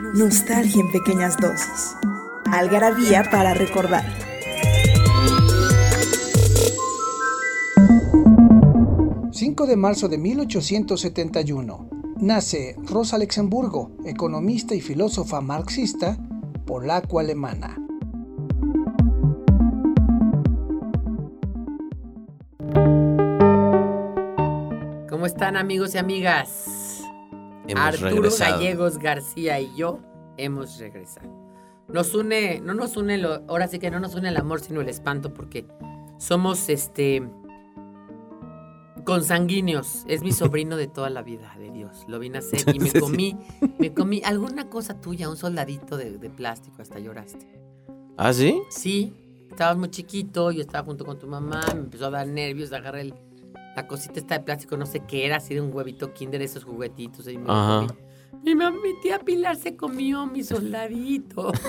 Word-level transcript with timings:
Nostalgia 0.00 0.80
en 0.80 0.90
pequeñas 0.90 1.36
dosis. 1.36 1.94
Algarabía 2.46 3.24
para 3.30 3.54
recordar. 3.54 4.04
...5 9.30 9.66
de 9.66 9.76
marzo 9.76 10.08
de 10.08 10.18
1871... 10.18 11.90
...nace 12.16 12.76
Rosa 12.84 13.18
Luxemburgo... 13.18 13.92
...economista 14.04 14.74
y 14.74 14.80
filósofa 14.80 15.40
marxista... 15.40 16.18
...polaco-alemana... 16.66 17.76
¿Cómo 25.08 25.26
están 25.26 25.56
amigos 25.56 25.94
y 25.94 25.98
amigas? 25.98 26.99
Hemos 27.68 27.84
Arturo 27.84 28.10
regresado. 28.10 28.56
Gallegos 28.58 28.98
García 28.98 29.60
y 29.60 29.74
yo 29.76 30.00
hemos 30.36 30.78
regresado. 30.78 31.28
Nos 31.88 32.14
une, 32.14 32.60
no 32.60 32.72
nos 32.74 32.96
une, 32.96 33.18
lo, 33.18 33.42
ahora 33.48 33.66
sí 33.68 33.78
que 33.78 33.90
no 33.90 33.98
nos 34.00 34.14
une 34.14 34.28
el 34.28 34.36
amor, 34.36 34.60
sino 34.60 34.80
el 34.80 34.88
espanto, 34.88 35.34
porque 35.34 35.66
somos 36.18 36.68
este 36.68 37.22
consanguíneos. 39.04 40.04
Es 40.06 40.22
mi 40.22 40.32
sobrino 40.32 40.76
de 40.76 40.86
toda 40.86 41.10
la 41.10 41.22
vida, 41.22 41.54
de 41.58 41.70
Dios. 41.70 42.04
Lo 42.08 42.18
vi 42.18 42.28
nacer 42.30 42.62
y 42.74 42.78
me 42.80 42.92
comí, 42.92 43.36
me 43.78 43.92
comí 43.92 44.22
alguna 44.24 44.68
cosa 44.68 45.00
tuya, 45.00 45.28
un 45.28 45.36
soldadito 45.36 45.96
de, 45.96 46.18
de 46.18 46.30
plástico, 46.30 46.82
hasta 46.82 46.98
lloraste. 46.98 47.46
¿Ah, 48.16 48.32
sí? 48.32 48.60
Sí, 48.68 49.14
estabas 49.50 49.76
muy 49.78 49.90
chiquito, 49.90 50.50
yo 50.50 50.60
estaba 50.60 50.84
junto 50.84 51.04
con 51.04 51.18
tu 51.18 51.26
mamá, 51.26 51.62
me 51.74 51.80
empezó 51.80 52.06
a 52.06 52.10
dar 52.10 52.26
nervios, 52.26 52.72
agarré 52.72 53.00
el- 53.02 53.14
la 53.76 53.86
cosita 53.86 54.18
esta 54.20 54.38
de 54.38 54.44
plástico, 54.44 54.76
no 54.76 54.86
sé 54.86 55.00
qué 55.06 55.26
era, 55.26 55.36
así 55.36 55.54
de 55.54 55.60
un 55.60 55.74
huevito 55.74 56.12
kinder, 56.12 56.42
esos 56.42 56.64
juguetitos. 56.64 57.28
Y 57.28 57.38
Ajá. 57.46 57.86
Mi 58.44 58.54
mamá, 58.54 58.76
mi 58.82 58.98
tía 59.02 59.18
Pilar 59.18 59.56
se 59.56 59.76
comió 59.76 60.26
mi 60.26 60.42
soldadito. 60.42 61.52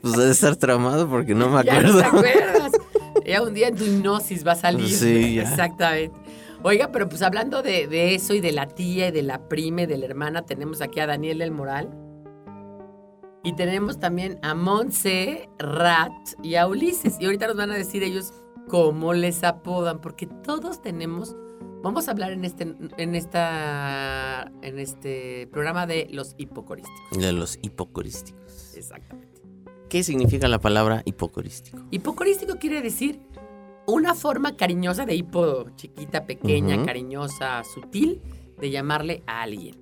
Pues 0.00 0.16
debe 0.16 0.30
estar 0.30 0.56
tramado 0.56 1.06
porque 1.08 1.34
no 1.34 1.50
me 1.50 1.62
ya 1.64 1.82
no 1.82 1.98
acuerdo. 1.98 1.98
te 1.98 2.04
acuerdas. 2.06 2.72
Ya 3.26 3.42
un 3.42 3.52
día 3.52 3.68
en 3.68 3.76
tu 3.76 3.84
hipnosis 3.84 4.46
va 4.46 4.52
a 4.52 4.56
salir. 4.56 4.88
Sí, 4.88 5.34
ya. 5.34 5.42
Exactamente. 5.42 6.18
Oiga, 6.62 6.90
pero 6.90 7.06
pues 7.06 7.20
hablando 7.20 7.62
de, 7.62 7.86
de 7.86 8.14
eso 8.14 8.32
y 8.32 8.40
de 8.40 8.52
la 8.52 8.66
tía 8.66 9.08
y 9.08 9.10
de 9.10 9.22
la 9.22 9.46
prima 9.46 9.82
y 9.82 9.86
de 9.86 9.98
la 9.98 10.06
hermana, 10.06 10.46
tenemos 10.46 10.80
aquí 10.80 11.00
a 11.00 11.06
Daniel 11.06 11.36
del 11.38 11.50
Moral. 11.50 11.90
Y 13.42 13.54
tenemos 13.56 14.00
también 14.00 14.38
a 14.40 14.54
Monse, 14.54 15.50
Rat 15.58 16.12
y 16.42 16.54
a 16.54 16.66
Ulises. 16.66 17.16
Y 17.20 17.26
ahorita 17.26 17.46
nos 17.48 17.56
van 17.56 17.70
a 17.70 17.74
decir 17.74 18.02
ellos 18.02 18.32
cómo 18.68 19.12
les 19.12 19.44
apodan, 19.44 20.00
porque 20.00 20.26
todos 20.26 20.82
tenemos. 20.82 21.36
Vamos 21.82 22.08
a 22.08 22.12
hablar 22.12 22.32
en 22.32 22.44
este, 22.44 22.74
en 22.96 23.14
esta, 23.14 24.50
en 24.62 24.78
este 24.78 25.48
programa 25.52 25.86
de 25.86 26.08
los 26.10 26.34
hipocorísticos. 26.38 27.18
De 27.18 27.32
los 27.32 27.58
hipocorísticos. 27.62 28.74
Exactamente. 28.74 29.42
¿Qué 29.88 30.02
significa 30.02 30.48
la 30.48 30.58
palabra 30.60 31.02
hipocorístico? 31.04 31.78
Hipocorístico 31.90 32.56
quiere 32.58 32.80
decir 32.82 33.20
una 33.86 34.14
forma 34.14 34.56
cariñosa 34.56 35.04
de 35.04 35.14
hipo, 35.14 35.66
chiquita, 35.76 36.26
pequeña, 36.26 36.84
cariñosa, 36.84 37.62
sutil, 37.64 38.20
de 38.58 38.70
llamarle 38.70 39.22
a 39.26 39.42
alguien. 39.42 39.76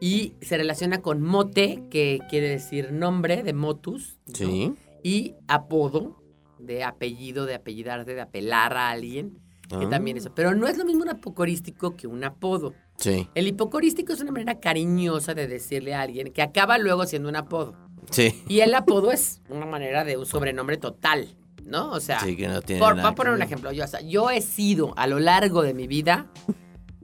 Y 0.00 0.34
se 0.40 0.56
relaciona 0.56 1.02
con 1.02 1.22
mote, 1.22 1.82
que 1.90 2.20
quiere 2.30 2.48
decir 2.48 2.92
nombre, 2.92 3.42
de 3.42 3.52
motus. 3.52 4.18
¿no? 4.26 4.34
Sí. 4.34 4.74
Y 5.02 5.34
apodo, 5.48 6.21
de 6.62 6.84
apellido, 6.84 7.46
de 7.46 7.54
apellidarte, 7.54 8.14
de 8.14 8.20
apelar 8.20 8.76
a 8.76 8.90
alguien, 8.90 9.38
que 9.68 9.86
Ah. 9.86 9.88
también 9.90 10.16
eso. 10.16 10.32
Pero 10.34 10.54
no 10.54 10.66
es 10.66 10.76
lo 10.78 10.84
mismo 10.84 11.02
un 11.02 11.10
hipocorístico 11.10 11.96
que 11.96 12.06
un 12.06 12.24
apodo. 12.24 12.74
Sí. 12.96 13.28
El 13.34 13.46
hipocorístico 13.48 14.12
es 14.12 14.20
una 14.20 14.32
manera 14.32 14.60
cariñosa 14.60 15.34
de 15.34 15.46
decirle 15.48 15.94
a 15.94 16.02
alguien 16.02 16.32
que 16.32 16.42
acaba 16.42 16.78
luego 16.78 17.06
siendo 17.06 17.28
un 17.28 17.36
apodo. 17.36 17.74
Sí. 18.10 18.42
Y 18.48 18.60
el 18.60 18.74
apodo 18.74 19.12
es 19.12 19.40
una 19.48 19.64
manera 19.66 20.04
de 20.04 20.16
un 20.16 20.26
sobrenombre 20.26 20.76
total, 20.76 21.34
¿no? 21.64 21.90
O 21.92 22.00
sea, 22.00 22.20
Sí, 22.20 22.36
que 22.36 22.48
no 22.48 22.60
tiene 22.60 22.80
por, 22.80 22.96
nada 22.96 23.08
voy 23.08 23.12
a 23.12 23.14
poner 23.14 23.32
un 23.32 23.42
ejemplo. 23.42 23.72
Yo, 23.72 23.84
o 23.84 23.88
sea, 23.88 24.00
yo 24.02 24.28
he 24.30 24.40
sido 24.42 24.92
a 24.96 25.06
lo 25.06 25.18
largo 25.20 25.62
de 25.62 25.72
mi 25.74 25.86
vida 25.86 26.26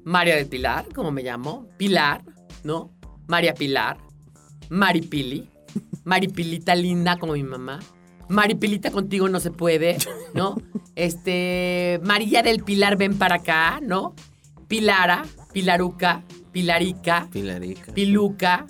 María 0.05 0.37
del 0.37 0.47
Pilar, 0.47 0.87
como 0.95 1.11
me 1.11 1.23
llamo, 1.23 1.67
Pilar, 1.79 2.23
¿no? 2.65 2.91
María 3.27 3.55
Pilar, 3.55 3.99
Maripili, 4.71 5.49
Maripilita 6.05 6.75
linda 6.75 7.17
como 7.19 7.35
mi 7.35 7.43
mamá, 7.43 7.79
Maripilita 8.29 8.91
contigo 8.91 9.29
no 9.29 9.41
se 9.41 9.51
puede, 9.51 9.99
¿no? 10.35 10.57
Este, 10.95 12.01
María 12.03 12.43
del 12.43 12.65
Pilar 12.65 12.97
ven 12.97 13.17
para 13.19 13.37
acá, 13.37 13.79
¿no? 13.81 14.17
Pilara, 14.67 15.25
Pilaruca, 15.53 16.25
Pilarica, 16.51 17.29
Pilarica. 17.33 17.93
Piluca, 17.93 18.67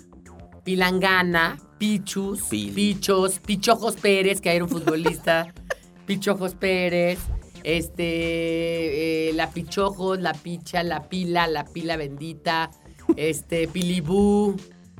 Pilangana, 0.63 1.57
Pichus. 1.79 2.43
Pichos, 2.49 3.39
Pichojos 3.39 3.95
Pérez, 3.95 4.41
que 4.41 4.55
era 4.55 4.63
un 4.63 4.69
futbolista, 4.69 5.51
Pichojos 6.05 6.53
Pérez, 6.53 7.17
este, 7.63 9.29
eh, 9.29 9.33
la 9.33 9.49
Pichojos, 9.49 10.19
la 10.19 10.33
Picha, 10.33 10.83
la 10.83 11.09
Pila, 11.09 11.47
la 11.47 11.65
Pila 11.65 11.97
Bendita, 11.97 12.69
este, 13.15 13.67
Pilibú, 13.67 14.55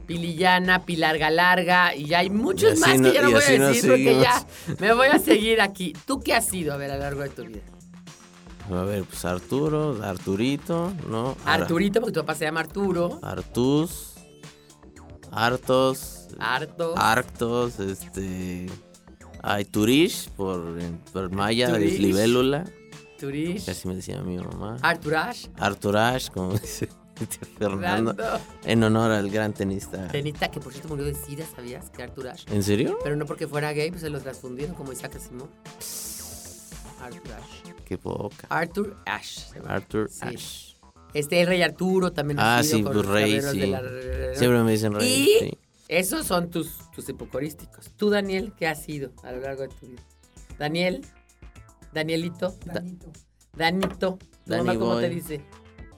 Pilillana, 0.09 0.86
Pilarga 0.88 1.30
Larga, 1.30 1.94
y 1.96 2.16
hay 2.16 2.31
muchos 2.31 2.78
Y 2.78 2.81
más 2.81 3.00
no- 3.00 3.09
que 3.09 3.14
ya 3.14 3.22
no 3.22 3.30
voy 3.31 3.44
a 3.44 3.68
decir 3.70 3.88
porque 3.92 4.20
ya 4.20 4.46
me 4.80 4.94
voy 4.94 5.08
a 5.08 5.20
seguir 5.20 5.62
aquí. 5.62 5.94
¿Tú 6.08 6.20
qué 6.20 6.34
has 6.34 6.47
sido, 6.47 6.74
a 6.74 6.78
ver, 6.78 6.90
a 6.90 6.96
lo 6.96 7.02
largo 7.02 7.22
de 7.22 7.30
tu 7.30 7.46
vida? 7.46 7.62
A 8.72 8.81
ver, 8.84 9.03
pues 9.03 9.24
Arturo, 9.24 10.03
Arturito, 10.03 10.92
¿no? 11.08 11.38
Ar- 11.46 11.62
Arturito, 11.62 12.00
porque 12.02 12.14
tu 12.14 12.22
papá 12.22 12.34
se 12.34 12.46
llama 12.46 12.62
Arturo, 12.62 13.19
Artus. 13.22 14.16
Hartos. 15.31 16.28
Harto, 16.40 16.96
Arctos, 16.98 17.80
este. 17.80 18.66
Ay, 19.44 19.64
Turish, 19.66 20.30
por, 20.31 20.75
por 21.14 21.31
Maya, 21.31 21.69
de 21.72 21.80
libélula. 21.86 22.66
Turish, 23.19 23.69
así 23.69 23.88
me 23.88 23.96
decía 23.96 24.22
mi 24.24 24.38
mamá. 24.38 24.78
Arturash, 24.81 25.48
Arturash, 25.58 26.30
como 26.30 26.53
dice 26.59 26.90
Fernando. 27.57 28.13
Fernando. 28.16 28.40
En 28.63 28.84
honor 28.84 29.12
al 29.12 29.30
gran 29.30 29.53
tenista. 29.53 30.07
Tenista 30.07 30.50
que 30.50 30.59
por 30.59 30.72
cierto 30.72 30.90
murió 30.90 31.06
de 31.06 31.16
sida, 31.16 31.46
¿sabías? 31.56 31.90
Que 31.90 32.03
Arthur 32.03 32.30
Ashe. 32.30 32.53
¿En 32.53 32.63
serio? 32.63 32.97
Pero 33.03 33.16
no 33.16 33.25
porque 33.25 33.47
fuera 33.47 33.72
gay, 33.74 33.90
pues 33.90 34.02
se 34.02 34.09
lo 34.09 34.19
transfundieron 34.19 34.75
como 34.75 34.91
Isaac 34.91 35.16
Asimov. 35.16 35.47
Arthur 37.02 37.34
Ashe. 37.34 37.75
Qué 37.85 37.97
poca. 37.97 38.47
Arthur 38.50 38.96
Ashe. 39.06 39.41
Arthur 39.68 40.09
Sí. 40.09 40.19
Ashe. 40.25 40.75
Este, 41.13 41.41
el 41.41 41.47
rey 41.47 41.62
Arturo 41.63 42.12
también 42.13 42.38
Ah, 42.40 42.62
sí, 42.63 42.84
con 42.84 42.94
pues 42.94 43.06
rey, 43.07 43.41
sí. 43.41 43.66
la- 43.66 43.81
Siempre 44.36 44.63
me 44.63 44.72
dicen 44.72 44.94
rey. 44.94 45.07
Y 45.07 45.40
sí. 45.40 45.57
esos 45.88 46.28
son 46.28 46.50
tus, 46.51 46.78
tus 46.91 47.09
hipocorísticos. 47.09 47.90
Tú, 47.97 48.09
Daniel, 48.12 48.53
¿qué 48.57 48.68
has 48.68 48.84
sido 48.84 49.12
a 49.24 49.31
lo 49.31 49.40
largo 49.41 49.63
de 49.63 49.69
tu 49.69 49.88
vida? 49.88 50.01
Daniel, 50.59 51.03
Danielito, 51.94 52.56
Da- 52.66 52.84
Danito. 53.53 54.18
¿Tu 54.46 54.51
Danny 54.51 54.68
mamá 54.68 54.80
cómo 54.80 55.00
te 55.00 55.09
dice? 55.09 55.41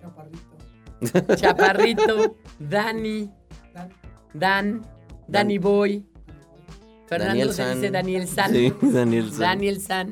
Chaparrito, 0.01 0.50
Dani, 2.59 3.29
Dan, 4.33 4.85
Danny 5.27 5.57
Boy. 5.57 6.05
Fernando 7.07 7.33
Daniel 7.33 7.49
se 7.49 7.55
San. 7.63 7.75
dice 7.75 7.91
Daniel 7.91 8.27
San. 8.27 8.51
Sí, 8.53 8.73
Daniel 8.81 9.29
San. 9.31 9.39
Daniel 9.39 9.81
San. 9.81 10.11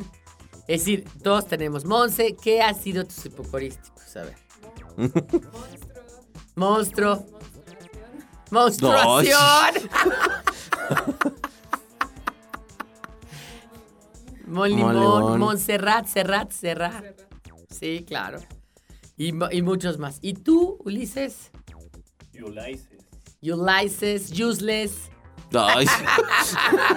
Es 0.68 0.82
decir, 0.82 1.06
todos 1.24 1.48
tenemos. 1.48 1.86
Monse, 1.86 2.36
¿qué 2.36 2.62
ha 2.62 2.74
sido 2.74 3.06
tus 3.06 3.26
hipocorísticos? 3.26 4.18
A 4.18 4.24
ver. 4.24 4.36
Monstruo. 6.56 7.26
Monstruación. 8.52 9.36
Molimón, 14.48 14.96
Molimón. 14.96 15.40
Montserrat, 15.40 16.08
Serrat, 16.08 16.52
Serrat. 16.52 17.06
Sí, 17.70 18.04
claro. 18.06 18.40
Y, 19.20 19.34
muchos 19.34 20.00
más. 20.00 20.18
¿Y 20.22 20.34
tú, 20.34 20.78
Ulises? 20.86 21.52
Ulises, 22.42 22.88
Ulises, 23.42 24.40
Useless, 24.40 25.12
Ay, 25.54 25.86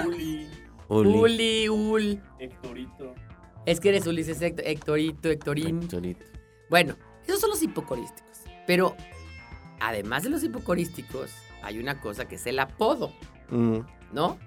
Uli, 0.06 0.48
Uli. 0.88 1.18
Uli, 1.18 1.68
Ul. 1.68 2.22
Héctorito. 2.38 3.12
Es 3.66 3.80
que 3.80 3.88
eres 3.88 4.06
Ulises 4.06 4.40
Héctorito, 4.40 5.30
Héctorín. 5.30 5.82
Héctorito. 5.82 6.24
Bueno, 6.70 6.94
esos 7.26 7.40
son 7.40 7.50
los 7.50 7.60
hipocorísticos. 7.60 8.42
Pero 8.68 8.94
además 9.80 10.22
de 10.22 10.30
los 10.30 10.44
hipocorísticos, 10.44 11.32
hay 11.60 11.80
una 11.80 12.00
cosa 12.00 12.28
que 12.28 12.36
es 12.36 12.46
el 12.46 12.60
apodo. 12.60 13.12
Mm, 13.50 13.78
¿no? 14.12 14.38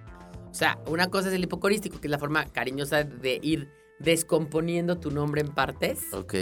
O 0.49 0.53
sea, 0.53 0.79
una 0.87 1.07
cosa 1.07 1.27
es 1.27 1.33
el 1.33 1.43
hipocorístico, 1.43 1.99
que 1.99 2.07
es 2.07 2.11
la 2.11 2.19
forma 2.19 2.45
cariñosa 2.45 3.03
de 3.03 3.37
ir 3.43 3.69
descomponiendo 3.99 4.97
tu 4.97 5.11
nombre 5.11 5.41
en 5.41 5.49
partes. 5.49 6.13
ok, 6.13 6.33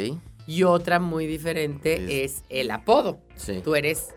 Y 0.48 0.64
otra 0.64 1.00
muy 1.00 1.26
diferente 1.28 2.24
es 2.24 2.44
el 2.50 2.72
apodo. 2.72 3.20
sí. 3.36 3.62
Tú 3.64 3.76
eres 3.76 4.14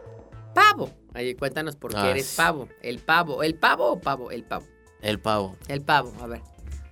pavo. 0.55 0.90
Ahí 1.14 1.34
cuéntanos 1.34 1.76
por 1.76 1.93
qué 1.93 1.99
Ah, 1.99 2.11
eres 2.11 2.34
pavo. 2.37 2.69
El 2.82 2.99
pavo. 2.99 3.43
¿El 3.43 3.55
pavo 3.55 3.93
o 3.93 4.00
pavo? 4.00 4.31
El 4.31 4.44
pavo. 4.44 4.67
El 5.00 5.19
pavo. 5.20 5.56
El 5.69 5.82
pavo, 5.82 6.12
a 6.20 6.26
ver. 6.26 6.43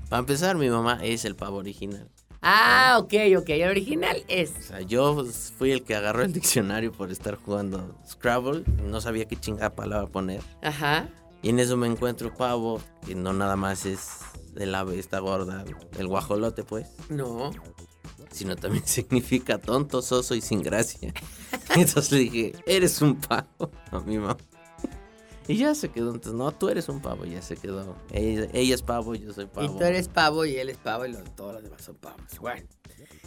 Para 0.09 0.21
empezar, 0.21 0.57
mi 0.57 0.69
mamá 0.71 1.01
es 1.03 1.25
el 1.25 1.35
pavo 1.37 1.57
original. 1.59 2.09
Ah, 2.43 2.97
ok, 3.01 3.13
ok. 3.39 3.49
El 3.49 3.71
original 3.71 4.19
O 4.19 4.25
es. 4.29 4.51
sea, 4.51 4.81
yo 4.83 5.25
fui 5.59 5.73
el 5.73 5.83
que 5.83 5.95
agarró 5.95 6.23
el 6.23 6.33
diccionario 6.33 6.93
por 6.93 7.11
estar 7.11 7.37
jugando 7.37 7.99
Scrabble. 8.07 8.65
No 8.83 9.01
sabía 9.01 9.25
qué 9.27 9.37
chingada 9.37 9.75
palabra 9.75 10.07
poner. 10.07 10.43
Ajá. 10.63 11.09
Y 11.43 11.49
en 11.51 11.59
eso 11.59 11.77
me 11.77 11.87
encuentro 11.87 12.33
pavo, 12.35 12.81
que 13.07 13.15
no 13.15 13.33
nada 13.33 13.57
más 13.57 13.85
es 13.87 14.09
el 14.57 14.75
ave 14.75 14.99
esta 14.99 15.19
gorda, 15.19 15.65
el 15.99 16.07
guajolote, 16.07 16.65
pues. 16.65 16.87
No. 17.09 17.51
Sino 18.35 18.57
también 18.57 18.85
significa 18.87 19.59
tonto, 19.59 20.03
soso 20.03 20.35
y 20.35 20.41
sin 20.41 20.61
gracia. 20.63 21.13
Entonces 21.77 22.11
le 22.13 22.19
dije, 22.19 22.53
eres 22.67 23.01
un 23.01 23.15
pavo 23.21 23.71
a 23.93 24.01
mi 24.01 24.19
mamá. 24.19 24.37
Y 25.47 25.57
ya 25.59 25.75
se 25.75 25.91
quedó. 25.91 26.09
Entonces, 26.15 26.33
no, 26.35 26.51
tú 26.53 26.69
eres 26.71 26.89
un 26.89 27.01
pavo, 27.01 27.27
ya 27.27 27.43
se 27.43 27.57
quedó. 27.57 27.95
Ella, 28.11 28.49
ella 28.55 28.75
es 28.75 28.83
pavo, 28.83 29.15
yo 29.15 29.33
soy 29.33 29.45
pavo. 29.47 29.75
Y 29.75 29.79
tú 29.79 29.85
eres 29.85 30.09
pavo 30.09 30.45
y 30.47 30.57
él 30.57 30.71
es 30.71 30.79
pavo 30.79 31.05
y 31.07 31.13
los- 31.13 31.23
todos 31.37 31.53
los 31.55 31.63
demás 31.63 31.83
son 31.83 31.97
pavos. 31.97 32.23
Bueno. 32.41 32.67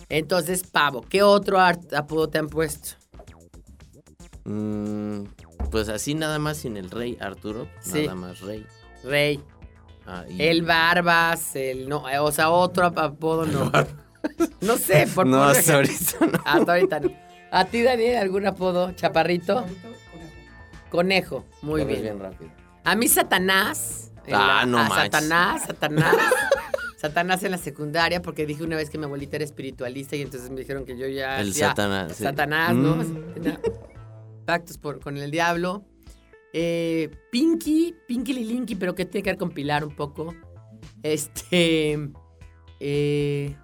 Entonces, 0.10 0.64
pavo. 0.64 1.02
¿Qué 1.08 1.22
otro 1.24 1.60
apodo 1.60 2.28
te 2.28 2.40
han 2.40 2.50
puesto? 2.50 2.92
Mm, 4.46 5.24
pues 5.72 5.90
así 5.90 6.14
nada 6.16 6.40
más 6.40 6.58
sin 6.58 6.78
el 6.78 6.90
rey 6.90 7.18
Arturo. 7.20 7.68
Sí. 7.82 8.04
Nada 8.04 8.16
más 8.16 8.40
rey. 8.42 8.66
Rey. 9.04 9.40
Ah, 10.06 10.24
y- 10.30 10.42
El 10.42 10.62
Barbas, 10.64 11.56
el 11.56 11.90
no, 11.90 12.04
o 12.22 12.32
sea, 12.32 12.50
otro 12.50 12.86
ap- 12.86 12.98
apodo 13.00 13.46
no. 13.46 13.72
No 14.62 14.78
sé, 14.78 15.08
por 15.14 15.26
No, 15.28 15.44
hasta 15.44 15.76
ahorita 15.76 16.26
no. 16.26 16.40
Hasta 16.46 16.74
ahorita 16.74 17.00
no. 17.00 17.12
¿A 17.52 17.66
ti, 17.66 17.82
Daniel, 17.82 18.18
algún 18.18 18.46
apodo? 18.46 18.92
¿Chaparrito? 18.92 19.66
Conejo. 20.90 21.46
Muy 21.62 21.82
Corres 21.82 22.02
bien. 22.02 22.20
rápido. 22.20 22.52
A 22.84 22.96
mí 22.96 23.08
Satanás. 23.08 24.12
Ah, 24.32 24.62
la- 24.62 24.66
no 24.66 24.80
a. 24.80 24.90
Satanás, 24.90 25.64
Satanás. 25.68 26.16
Satanás 26.98 27.44
en 27.44 27.52
la 27.52 27.58
secundaria, 27.58 28.22
porque 28.22 28.46
dije 28.46 28.64
una 28.64 28.76
vez 28.76 28.90
que 28.90 28.98
mi 28.98 29.04
abuelita 29.06 29.36
era 29.36 29.46
espiritualista 29.46 30.16
y 30.16 30.22
entonces 30.24 30.50
me 30.50 30.60
dijeron 30.62 30.84
que 30.86 30.98
yo 30.98 31.08
ya. 31.08 31.40
El 31.40 31.52
hacía 31.52 31.70
Satanás. 31.70 32.14
sí. 32.16 32.24
Satanás, 32.24 32.74
¿no? 32.76 32.96
Mm. 32.96 33.06
Pactos 34.46 34.78
por- 34.78 35.00
con 35.00 35.18
el 35.18 35.30
diablo. 35.32 35.86
Eh, 36.54 37.12
Pinky, 37.32 37.96
Pinky 38.08 38.34
Lilinky, 38.34 38.76
pero 38.76 38.96
que 38.96 39.06
tiene 39.06 39.24
que 39.24 39.30
ver 39.32 39.38
con 39.38 39.52
Pilar 39.52 39.84
un 39.86 39.96
poco. 39.96 40.34
Este. 41.04 42.00
eh, 42.80 43.56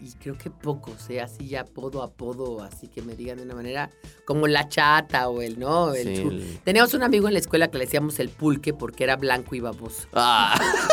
y 0.00 0.12
creo 0.12 0.36
que 0.38 0.50
pocos, 0.50 1.08
¿eh? 1.10 1.20
Así 1.20 1.48
ya 1.48 1.62
apodo, 1.62 2.02
apodo, 2.02 2.62
así 2.62 2.86
que 2.88 3.02
me 3.02 3.14
digan 3.16 3.38
de 3.38 3.42
una 3.44 3.54
manera 3.54 3.90
como 4.24 4.46
la 4.46 4.68
chata 4.68 5.28
o 5.28 5.42
el, 5.42 5.58
¿no? 5.58 5.92
El 5.94 6.16
Sí, 6.16 6.22
chu- 6.22 6.30
el- 6.30 6.58
Teníamos 6.64 6.94
un 6.94 7.02
amigo 7.02 7.26
en 7.28 7.34
la 7.34 7.40
escuela 7.40 7.68
que 7.68 7.78
le 7.78 7.84
decíamos 7.84 8.18
el 8.20 8.28
pulque 8.28 8.72
porque 8.72 9.04
era 9.04 9.16
blanco 9.16 9.54
y 9.54 9.60
baboso. 9.60 10.06
Ah, 10.12 10.58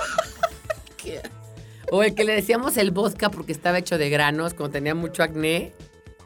O 1.92 2.02
el 2.02 2.16
que 2.16 2.24
le 2.24 2.34
decíamos 2.34 2.78
el 2.78 2.90
vodka 2.90 3.30
porque 3.30 3.52
estaba 3.52 3.78
hecho 3.78 3.98
de 4.00 4.10
granos, 4.10 4.56
cuando 4.56 4.74
tenía 4.74 4.96
mucho 4.96 5.22
acné. 5.22 5.72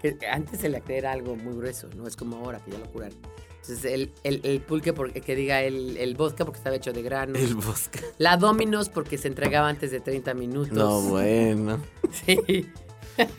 Que 0.01 0.17
antes 0.31 0.63
el 0.63 0.73
acné 0.75 0.97
era 0.99 1.11
algo 1.11 1.35
muy 1.35 1.53
grueso, 1.53 1.89
no 1.97 2.07
es 2.07 2.15
como 2.15 2.37
ahora 2.37 2.59
que 2.63 2.71
ya 2.71 2.77
lo 2.77 2.85
curaron. 2.85 3.17
Entonces 3.61 3.85
el, 3.85 4.11
el, 4.23 4.41
el 4.43 4.61
pulque 4.61 4.93
porque, 4.93 5.21
que 5.21 5.35
diga 5.35 5.61
el, 5.61 5.97
el 5.97 6.15
vodka 6.15 6.45
porque 6.45 6.57
estaba 6.57 6.75
hecho 6.75 6.93
de 6.93 7.01
granos. 7.01 7.41
el 7.41 7.55
bosque. 7.55 7.99
La 8.17 8.37
Dominos 8.37 8.89
porque 8.89 9.17
se 9.17 9.27
entregaba 9.27 9.67
antes 9.69 9.91
de 9.91 9.99
30 9.99 10.33
minutos. 10.33 10.73
No, 10.73 11.01
bueno. 11.01 11.79
Sí. 12.25 12.67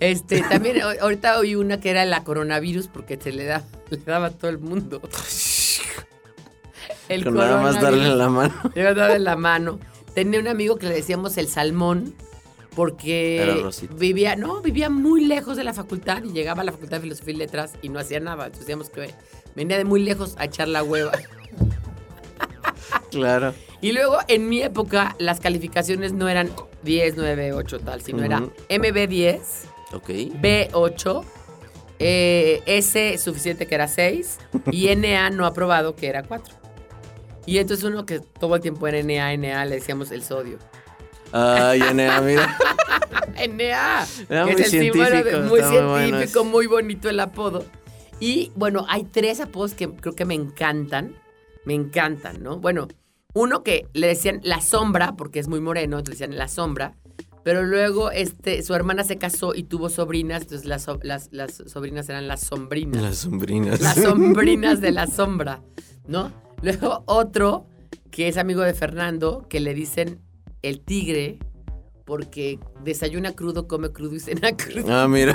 Este, 0.00 0.42
también 0.42 0.80
ahorita 1.00 1.40
oí 1.40 1.56
una 1.56 1.80
que 1.80 1.90
era 1.90 2.04
la 2.04 2.22
coronavirus 2.22 2.86
porque 2.86 3.18
se 3.20 3.32
le, 3.32 3.44
da, 3.44 3.64
le 3.90 3.98
daba 3.98 4.26
a 4.26 4.30
todo 4.30 4.48
el 4.48 4.58
mundo. 4.58 5.00
El 7.08 7.24
Con 7.24 7.34
nada 7.34 7.60
más 7.60 7.80
darle 7.80 8.14
la 8.14 8.28
mano. 8.28 8.54
Le 8.74 8.80
iba 8.80 8.90
a 8.90 8.94
dar 8.94 9.10
en 9.10 9.24
la 9.24 9.34
mano. 9.34 9.80
Tenía 10.14 10.38
un 10.38 10.46
amigo 10.46 10.76
que 10.76 10.86
le 10.86 10.94
decíamos 10.94 11.36
el 11.36 11.48
salmón 11.48 12.14
porque 12.78 13.42
Era 13.42 13.56
vivía, 13.96 14.36
no, 14.36 14.60
vivía 14.60 14.88
muy 14.88 15.24
lejos 15.24 15.56
de 15.56 15.64
la 15.64 15.74
facultad 15.74 16.22
y 16.22 16.30
llegaba 16.30 16.62
a 16.62 16.64
la 16.64 16.70
facultad 16.70 16.98
de 16.98 17.02
filosofía 17.02 17.34
y 17.34 17.36
letras 17.38 17.72
y 17.82 17.88
no 17.88 17.98
hacía 17.98 18.20
nada. 18.20 18.44
Entonces 18.44 18.68
decíamos 18.68 18.88
que 18.88 19.10
venía 19.56 19.76
de 19.76 19.84
muy 19.84 19.98
lejos 20.00 20.36
a 20.38 20.44
echar 20.44 20.68
la 20.68 20.84
hueva. 20.84 21.10
Claro. 23.10 23.52
Y 23.80 23.92
luego 23.92 24.18
en 24.28 24.48
mi 24.48 24.62
época 24.62 25.16
las 25.18 25.40
calificaciones 25.40 26.12
no 26.12 26.28
eran 26.28 26.50
10, 26.84 27.14
9, 27.16 27.52
8 27.52 27.80
tal, 27.80 28.00
sino 28.00 28.22
era 28.22 28.42
Ujú. 28.42 28.52
MB10, 28.68 29.40
Ok. 29.94 30.08
B8, 30.40 31.24
eh, 31.98 32.62
S 32.66 33.18
suficiente 33.18 33.66
que 33.66 33.74
era 33.74 33.88
6 33.88 34.38
y 34.70 34.86
NA 34.94 35.30
no 35.30 35.46
aprobado 35.46 35.96
que 35.96 36.06
era 36.06 36.22
4. 36.22 36.54
Y 37.44 37.58
entonces 37.58 37.84
uno 37.84 38.06
que 38.06 38.20
todo 38.20 38.54
el 38.54 38.60
tiempo 38.60 38.86
era 38.86 39.02
NA, 39.02 39.36
NA, 39.36 39.64
le 39.64 39.76
decíamos 39.76 40.12
el 40.12 40.22
sodio. 40.22 40.58
Ay, 41.32 41.80
Enea, 41.82 42.20
mira. 42.20 42.56
NA. 43.48 44.06
Era 44.28 44.44
que 44.46 44.52
muy 44.52 44.62
es 44.62 44.72
el 44.72 44.80
de- 44.80 44.92
científico, 44.92 45.38
muy 45.48 45.60
científico, 45.62 46.44
muy 46.44 46.66
bonito 46.66 47.08
el 47.08 47.20
apodo. 47.20 47.64
Y 48.20 48.50
bueno, 48.56 48.84
hay 48.88 49.04
tres 49.04 49.40
apodos 49.40 49.74
que 49.74 49.88
creo 49.90 50.14
que 50.14 50.24
me 50.24 50.34
encantan. 50.34 51.14
Me 51.64 51.74
encantan, 51.74 52.42
¿no? 52.42 52.58
Bueno, 52.58 52.88
uno 53.34 53.62
que 53.62 53.86
le 53.92 54.06
decían 54.08 54.40
la 54.42 54.60
sombra, 54.60 55.14
porque 55.16 55.38
es 55.38 55.48
muy 55.48 55.60
moreno, 55.60 55.98
le 55.98 56.02
decían 56.02 56.36
la 56.36 56.48
sombra. 56.48 56.94
Pero 57.44 57.62
luego 57.62 58.10
este, 58.10 58.62
su 58.62 58.74
hermana 58.74 59.04
se 59.04 59.16
casó 59.18 59.54
y 59.54 59.62
tuvo 59.62 59.88
sobrinas, 59.88 60.42
entonces 60.42 60.66
las, 60.66 60.82
so- 60.82 60.98
las, 61.02 61.28
las 61.30 61.62
sobrinas 61.66 62.08
eran 62.08 62.26
las 62.26 62.40
sombrinas. 62.40 63.00
Las 63.00 63.18
sombrinas. 63.18 63.80
Las 63.80 63.94
sombrinas 64.02 64.80
de 64.80 64.90
la 64.92 65.06
sombra, 65.06 65.62
¿no? 66.06 66.32
Luego 66.62 67.04
otro 67.06 67.66
que 68.10 68.26
es 68.28 68.36
amigo 68.36 68.62
de 68.62 68.74
Fernando, 68.74 69.46
que 69.48 69.60
le 69.60 69.74
dicen 69.74 70.20
el 70.62 70.80
tigre, 70.80 71.38
porque 72.04 72.58
desayuna 72.84 73.32
crudo, 73.32 73.68
come 73.68 73.90
crudo 73.92 74.16
y 74.16 74.20
cena 74.20 74.52
crudo, 74.56 74.86
Ah, 74.94 75.08
mira. 75.08 75.34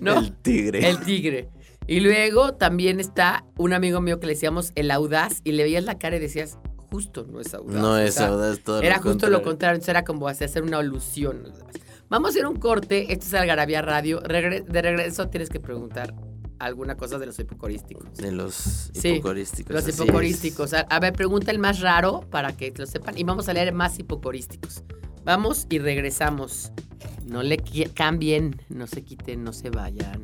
¿no? 0.00 0.18
El 0.18 0.32
tigre. 0.36 0.88
El 0.88 1.00
tigre. 1.00 1.48
Y 1.86 2.00
luego 2.00 2.54
también 2.54 2.98
está 3.00 3.44
un 3.58 3.72
amigo 3.72 4.00
mío 4.00 4.18
que 4.20 4.26
le 4.26 4.32
decíamos 4.34 4.72
el 4.74 4.90
audaz 4.90 5.40
y 5.44 5.52
le 5.52 5.64
veías 5.64 5.84
la 5.84 5.98
cara 5.98 6.16
y 6.16 6.18
decías, 6.20 6.58
justo 6.90 7.26
no 7.30 7.40
es 7.40 7.52
audaz. 7.54 7.74
no 7.80 7.92
o 7.92 7.96
es 7.98 8.14
sea, 8.14 8.28
audaz, 8.28 8.60
todo 8.60 8.80
Era 8.82 8.96
lo 8.96 9.02
justo 9.02 9.28
lo 9.28 9.42
contrario. 9.42 9.74
entonces 9.76 9.90
era 9.90 10.04
como 10.04 10.28
hacer 10.28 10.62
una 10.62 10.78
alusión. 10.78 11.42
Vamos 12.08 12.28
a 12.28 12.30
hacer 12.30 12.46
un 12.46 12.56
corte, 12.56 13.12
esto 13.12 13.26
es 13.26 13.34
Algarabía 13.34 13.82
Radio. 13.82 14.20
De 14.20 14.82
regreso 14.82 15.28
tienes 15.28 15.50
que 15.50 15.60
preguntar 15.60 16.14
alguna 16.58 16.96
cosa 16.96 17.18
de 17.18 17.26
los 17.26 17.38
hipocorísticos. 17.38 18.14
De 18.16 18.32
los 18.32 18.54
Sí, 18.94 19.08
hipocorísticos. 19.08 19.74
Los 19.74 19.86
así 19.86 20.02
hipocorísticos. 20.02 20.74
A, 20.74 20.80
a 20.80 21.00
ver, 21.00 21.12
pregunta 21.12 21.50
el 21.50 21.58
más 21.58 21.80
raro 21.80 22.20
para 22.30 22.56
que 22.56 22.72
lo 22.76 22.86
sepan. 22.86 23.18
Y 23.18 23.24
vamos 23.24 23.48
a 23.48 23.52
leer 23.52 23.72
más 23.72 23.98
hipocorísticos. 23.98 24.82
Vamos 25.24 25.66
y 25.70 25.78
regresamos. 25.78 26.72
No 27.24 27.42
le 27.42 27.56
cambien, 27.94 28.60
no 28.68 28.86
se 28.86 29.02
quiten, 29.02 29.42
no 29.44 29.52
se 29.52 29.70
vayan. 29.70 30.22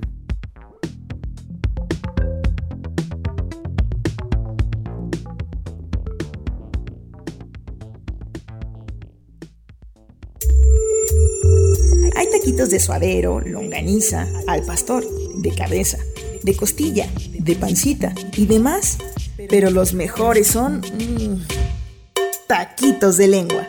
Hay 12.17 12.31
taquitos 12.31 12.71
de 12.71 12.81
suadero, 12.81 13.41
longaniza, 13.41 14.27
al 14.47 14.63
pastor, 14.65 15.05
de 15.37 15.55
cabeza, 15.55 15.99
de 16.43 16.57
costilla, 16.57 17.09
de 17.39 17.57
pancita 17.57 18.15
y 18.37 18.47
demás. 18.47 18.99
Pero 19.49 19.71
los 19.71 19.95
mejores 19.95 20.49
son 20.49 20.81
mm, 20.81 21.47
taquitos 22.47 23.17
de 23.17 23.29
lengua. 23.29 23.69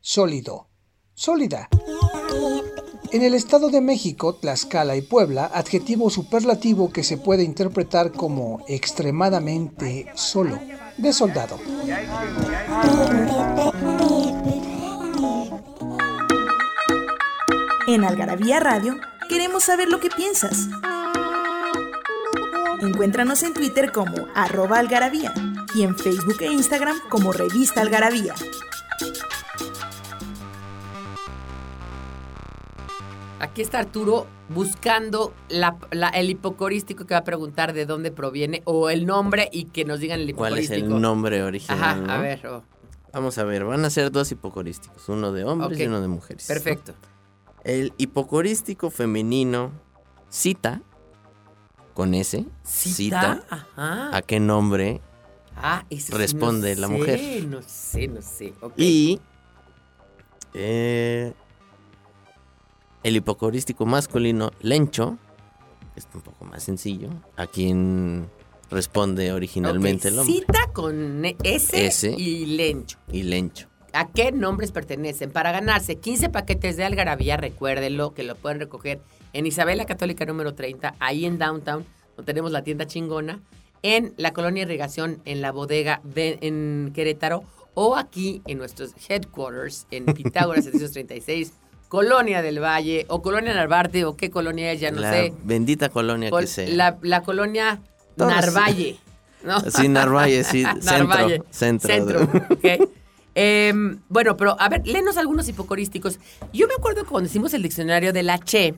Sólido. 0.00 0.68
Sólida. 1.14 1.68
En 3.12 3.22
el 3.22 3.34
Estado 3.34 3.70
de 3.70 3.80
México, 3.80 4.34
Tlaxcala 4.34 4.96
y 4.96 5.02
Puebla, 5.02 5.46
adjetivo 5.46 6.10
superlativo 6.10 6.92
que 6.92 7.04
se 7.04 7.16
puede 7.16 7.44
interpretar 7.44 8.12
como 8.12 8.64
extremadamente 8.68 10.06
solo, 10.14 10.58
de 10.98 11.12
soldado. 11.12 11.58
En 17.88 18.04
Algarabía 18.04 18.60
Radio 18.60 18.96
queremos 19.28 19.64
saber 19.64 19.88
lo 19.88 20.00
que 20.00 20.10
piensas. 20.10 20.68
Encuéntranos 22.80 23.42
en 23.42 23.54
Twitter 23.54 23.90
como 23.92 24.26
arroba 24.34 24.78
algarabía 24.78 25.32
y 25.74 25.82
en 25.82 25.96
Facebook 25.96 26.36
e 26.40 26.52
Instagram 26.52 26.96
como 27.08 27.32
revista 27.32 27.80
algarabía. 27.80 28.34
Aquí 33.38 33.60
está 33.60 33.80
Arturo 33.80 34.26
buscando 34.48 35.34
la- 35.50 35.76
la- 35.90 36.08
el 36.08 36.30
hipocorístico 36.30 37.04
que 37.06 37.14
va 37.14 37.20
a 37.20 37.24
preguntar 37.24 37.72
de 37.74 37.84
dónde 37.84 38.10
proviene 38.10 38.62
o 38.64 38.88
el 38.88 39.04
nombre 39.06 39.48
y 39.52 39.64
que 39.66 39.84
nos 39.84 40.00
digan 40.00 40.20
el 40.20 40.34
¿Cuál 40.34 40.54
es 40.58 40.64
hipocorístico. 40.64 40.96
el 40.96 41.02
nombre 41.02 41.42
original? 41.42 41.78
Ajá, 41.78 41.94
no? 41.96 42.12
a 42.12 42.18
ver. 42.18 42.46
oh, 42.46 42.62
Vamos 43.12 43.38
a 43.38 43.44
ver, 43.44 43.64
van 43.64 43.82
a 43.84 43.90
ser 43.90 44.10
dos 44.10 44.30
hipocorísticos, 44.32 45.08
uno 45.08 45.32
de 45.32 45.44
hombres 45.44 45.78
y 45.80 45.86
uno 45.86 46.00
de 46.02 46.08
mujeres. 46.08 46.46
¿no? 46.48 46.54
perfecto. 46.54 46.94
El 47.64 47.92
hipocorístico 47.98 48.90
femenino 48.90 49.72
cita, 50.28 50.82
con 51.96 52.12
S, 52.14 52.44
cita, 52.62 53.42
Ajá. 53.48 54.14
a 54.14 54.20
qué 54.22 54.38
nombre 54.38 55.00
Ah, 55.56 55.86
sí 55.90 56.12
responde 56.12 56.74
no 56.76 56.80
la 56.82 56.86
sé, 56.88 56.92
mujer. 56.92 57.44
No 57.46 57.62
sé, 57.62 58.08
no 58.08 58.20
sé. 58.20 58.52
y 58.76 59.18
eh, 60.52 61.32
el 63.02 63.16
hipocorístico 63.16 63.86
masculino 63.86 64.50
lencho, 64.60 65.16
es 65.96 66.06
un 66.14 66.20
poco 66.20 66.44
más 66.44 66.62
sencillo, 66.62 67.08
a 67.36 67.46
quien 67.46 68.28
responde 68.70 69.32
originalmente 69.32 70.08
Ok, 70.08 70.12
el 70.12 70.18
hombre. 70.18 70.34
Cita 70.34 70.70
con 70.74 71.24
S, 71.24 71.86
S. 71.86 72.14
y 72.18 72.44
Lencho. 72.44 72.98
Y 73.10 73.22
lencho. 73.22 73.68
¿A 73.94 74.08
qué 74.08 74.30
nombres 74.32 74.72
pertenecen? 74.72 75.30
Para 75.30 75.52
ganarse 75.52 75.96
15 75.96 76.28
paquetes 76.28 76.76
de 76.76 76.84
algarabía, 76.84 77.38
recuérdenlo, 77.38 78.12
que 78.12 78.24
lo 78.24 78.34
pueden 78.34 78.60
recoger 78.60 79.00
en 79.38 79.46
Isabela 79.46 79.84
Católica 79.84 80.24
número 80.24 80.54
30, 80.54 80.94
ahí 80.98 81.24
en 81.26 81.38
Downtown, 81.38 81.84
donde 82.16 82.32
tenemos 82.32 82.50
la 82.52 82.62
tienda 82.62 82.86
chingona, 82.86 83.40
en 83.82 84.14
la 84.16 84.32
colonia 84.32 84.62
Irrigación, 84.62 85.20
en 85.24 85.40
la 85.42 85.52
bodega 85.52 86.00
de- 86.04 86.38
en 86.40 86.90
Querétaro, 86.94 87.44
o 87.74 87.96
aquí 87.96 88.40
en 88.46 88.58
nuestros 88.58 88.92
headquarters, 89.08 89.86
en 89.90 90.06
Pitágoras 90.06 90.64
736, 90.70 91.52
Colonia 91.88 92.40
del 92.42 92.58
Valle, 92.62 93.04
o 93.08 93.20
Colonia 93.22 93.52
Narvarte, 93.54 94.04
o 94.06 94.16
qué 94.16 94.30
colonia 94.30 94.72
es, 94.72 94.80
ya 94.80 94.90
no 94.90 95.00
la 95.00 95.12
sé. 95.12 95.32
bendita 95.44 95.88
colonia 95.90 96.30
Col- 96.30 96.40
que 96.40 96.46
sea. 96.48 96.68
la, 96.70 96.98
la 97.02 97.22
colonia 97.22 97.80
Todos. 98.16 98.32
Narvalle. 98.32 98.96
¿no? 99.44 99.60
Sí, 99.60 99.88
Narvalle, 99.88 100.42
sí, 100.42 100.64
Narvalle. 100.82 101.42
centro. 101.50 101.92
Centro. 101.94 102.28
Em, 103.34 104.00
bueno, 104.08 104.36
pero 104.36 104.56
a 104.58 104.68
ver, 104.70 104.86
léenos 104.86 105.18
algunos 105.18 105.46
hipocorísticos. 105.48 106.18
Yo 106.54 106.66
me 106.66 106.74
acuerdo 106.74 107.02
que 107.04 107.08
cuando 107.10 107.28
hicimos 107.28 107.52
el 107.52 107.62
diccionario 107.62 108.12
de 108.14 108.22
la 108.22 108.38
Che, 108.38 108.74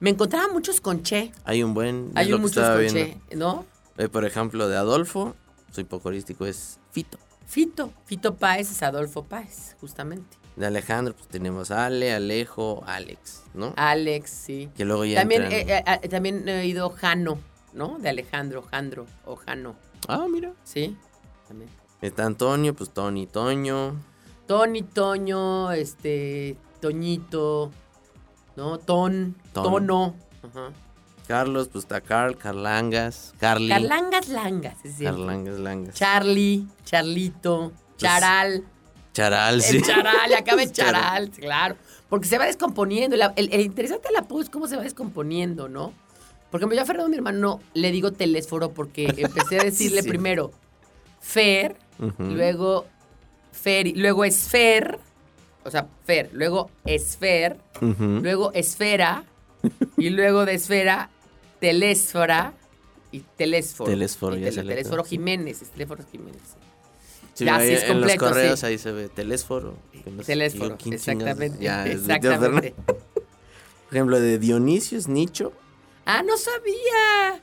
me 0.00 0.10
encontraba 0.10 0.52
muchos 0.52 0.80
con 0.80 1.02
Che. 1.02 1.32
Hay 1.44 1.62
un 1.62 1.74
buen. 1.74 2.10
Hay 2.14 2.32
un 2.32 2.40
muchos 2.40 2.66
con. 2.68 2.86
Che, 2.88 3.16
¿no? 3.36 3.64
Eh, 3.98 4.08
por 4.08 4.24
ejemplo, 4.24 4.68
de 4.68 4.76
Adolfo, 4.76 5.36
su 5.70 5.80
hipocorístico 5.82 6.46
es 6.46 6.78
Fito. 6.90 7.18
Fito. 7.46 7.92
Fito 8.06 8.34
Páez 8.36 8.70
es 8.70 8.82
Adolfo 8.82 9.24
Páez, 9.24 9.76
justamente. 9.80 10.36
De 10.56 10.66
Alejandro, 10.66 11.14
pues 11.14 11.28
tenemos 11.28 11.70
Ale, 11.70 12.12
Alejo, 12.12 12.82
Alex, 12.86 13.42
¿no? 13.54 13.72
Alex, 13.76 14.30
sí. 14.30 14.68
que 14.76 14.84
luego 14.84 15.04
ya 15.04 15.20
También, 15.20 15.42
entran- 15.44 15.52
eh, 15.52 15.84
eh, 15.86 15.98
eh, 16.02 16.08
también 16.08 16.48
he 16.48 16.60
oído 16.60 16.90
Jano, 16.90 17.38
¿no? 17.72 17.98
De 17.98 18.08
Alejandro, 18.08 18.62
Jandro 18.62 19.06
o 19.24 19.36
Jano, 19.36 19.76
Ah, 20.08 20.26
mira. 20.30 20.52
¿sí? 20.64 20.96
También. 21.48 21.70
Está 22.02 22.24
Antonio, 22.26 22.74
pues 22.74 22.90
Tony, 22.90 23.26
Toño. 23.26 23.94
Tony, 24.46 24.82
Toño, 24.82 25.70
este, 25.72 26.56
Toñito, 26.80 27.70
¿no? 28.56 28.78
Ton, 28.78 29.36
Ton. 29.52 29.64
Tono. 29.64 30.14
Ajá. 30.42 30.70
Carlos, 31.26 31.68
pues 31.68 31.84
está 31.84 32.00
Carl, 32.00 32.36
Carlangas, 32.36 33.34
Carly. 33.38 33.68
Carlangas 33.68 34.28
Langas, 34.28 34.76
es 34.84 34.96
cierto. 34.96 35.18
Carlangas, 35.18 35.58
Langas. 35.60 35.94
Charlie, 35.94 36.66
Charlito, 36.84 37.72
Charal. 37.96 38.64
Charal, 39.12 39.62
sí. 39.62 39.76
El 39.76 39.82
Charal, 39.86 40.34
acaba 40.34 40.62
en 40.62 40.72
Charal. 40.72 41.30
Claro. 41.30 41.76
Porque 42.08 42.26
se 42.26 42.36
va 42.36 42.46
descomponiendo. 42.46 43.14
El, 43.14 43.52
el 43.52 43.60
interesante 43.60 44.08
de 44.08 44.14
la 44.14 44.20
apodo 44.20 44.40
es 44.42 44.50
cómo 44.50 44.66
se 44.66 44.76
va 44.76 44.82
descomponiendo, 44.82 45.68
¿no? 45.68 45.92
Por 46.50 46.58
ejemplo, 46.60 46.74
yo 46.74 46.82
a 46.82 46.84
Fernando, 46.84 47.08
mi 47.10 47.16
hermano, 47.16 47.60
le 47.74 47.92
digo 47.92 48.12
telésforo 48.12 48.72
porque 48.72 49.04
empecé 49.16 49.60
a 49.60 49.64
decirle 49.64 50.02
Sí. 50.02 50.08
primero 50.08 50.50
Fer, 51.20 51.76
luego 52.18 52.86
Fer, 53.52 53.92
luego 53.94 54.24
Esfer, 54.24 54.98
o 55.64 55.70
sea, 55.70 55.86
Fer, 56.04 56.30
luego 56.32 56.70
Esfer, 56.86 57.56
luego 57.80 58.52
Esfera, 58.52 59.22
y 59.96 60.10
luego 60.10 60.44
de 60.46 60.54
Esfera, 60.54 61.10
Telésfora 61.60 62.54
y 63.12 63.20
Telésforo. 63.20 63.90
Telésforo, 63.90 64.36
Y 64.36 64.40
ya 64.40 64.50
tel- 64.50 64.66
Telésforo. 64.68 65.04
Jiménez, 65.04 65.62
es 65.62 65.70
Telésforo 65.70 66.04
Jiménez. 66.10 66.40
Sí, 67.34 67.44
Ya, 67.44 67.56
ahí 67.56 67.68
sí 67.68 67.74
es 67.74 67.82
en 67.84 67.88
completo, 67.88 68.24
los 68.24 68.32
correos 68.32 68.60
sí. 68.60 68.66
ahí 68.66 68.78
se 68.78 68.92
ve 68.92 69.08
telésforo. 69.08 69.76
Telésforo, 70.26 70.76
exactamente. 70.86 71.58
Ya, 71.62 71.86
exactamente. 71.86 72.74
Por 72.86 73.96
ejemplo, 73.96 74.20
de 74.20 74.38
Dionisio 74.38 74.98
es 74.98 75.08
Nicho. 75.08 75.52
Ah, 76.06 76.22
no 76.22 76.36
sabía. 76.36 77.42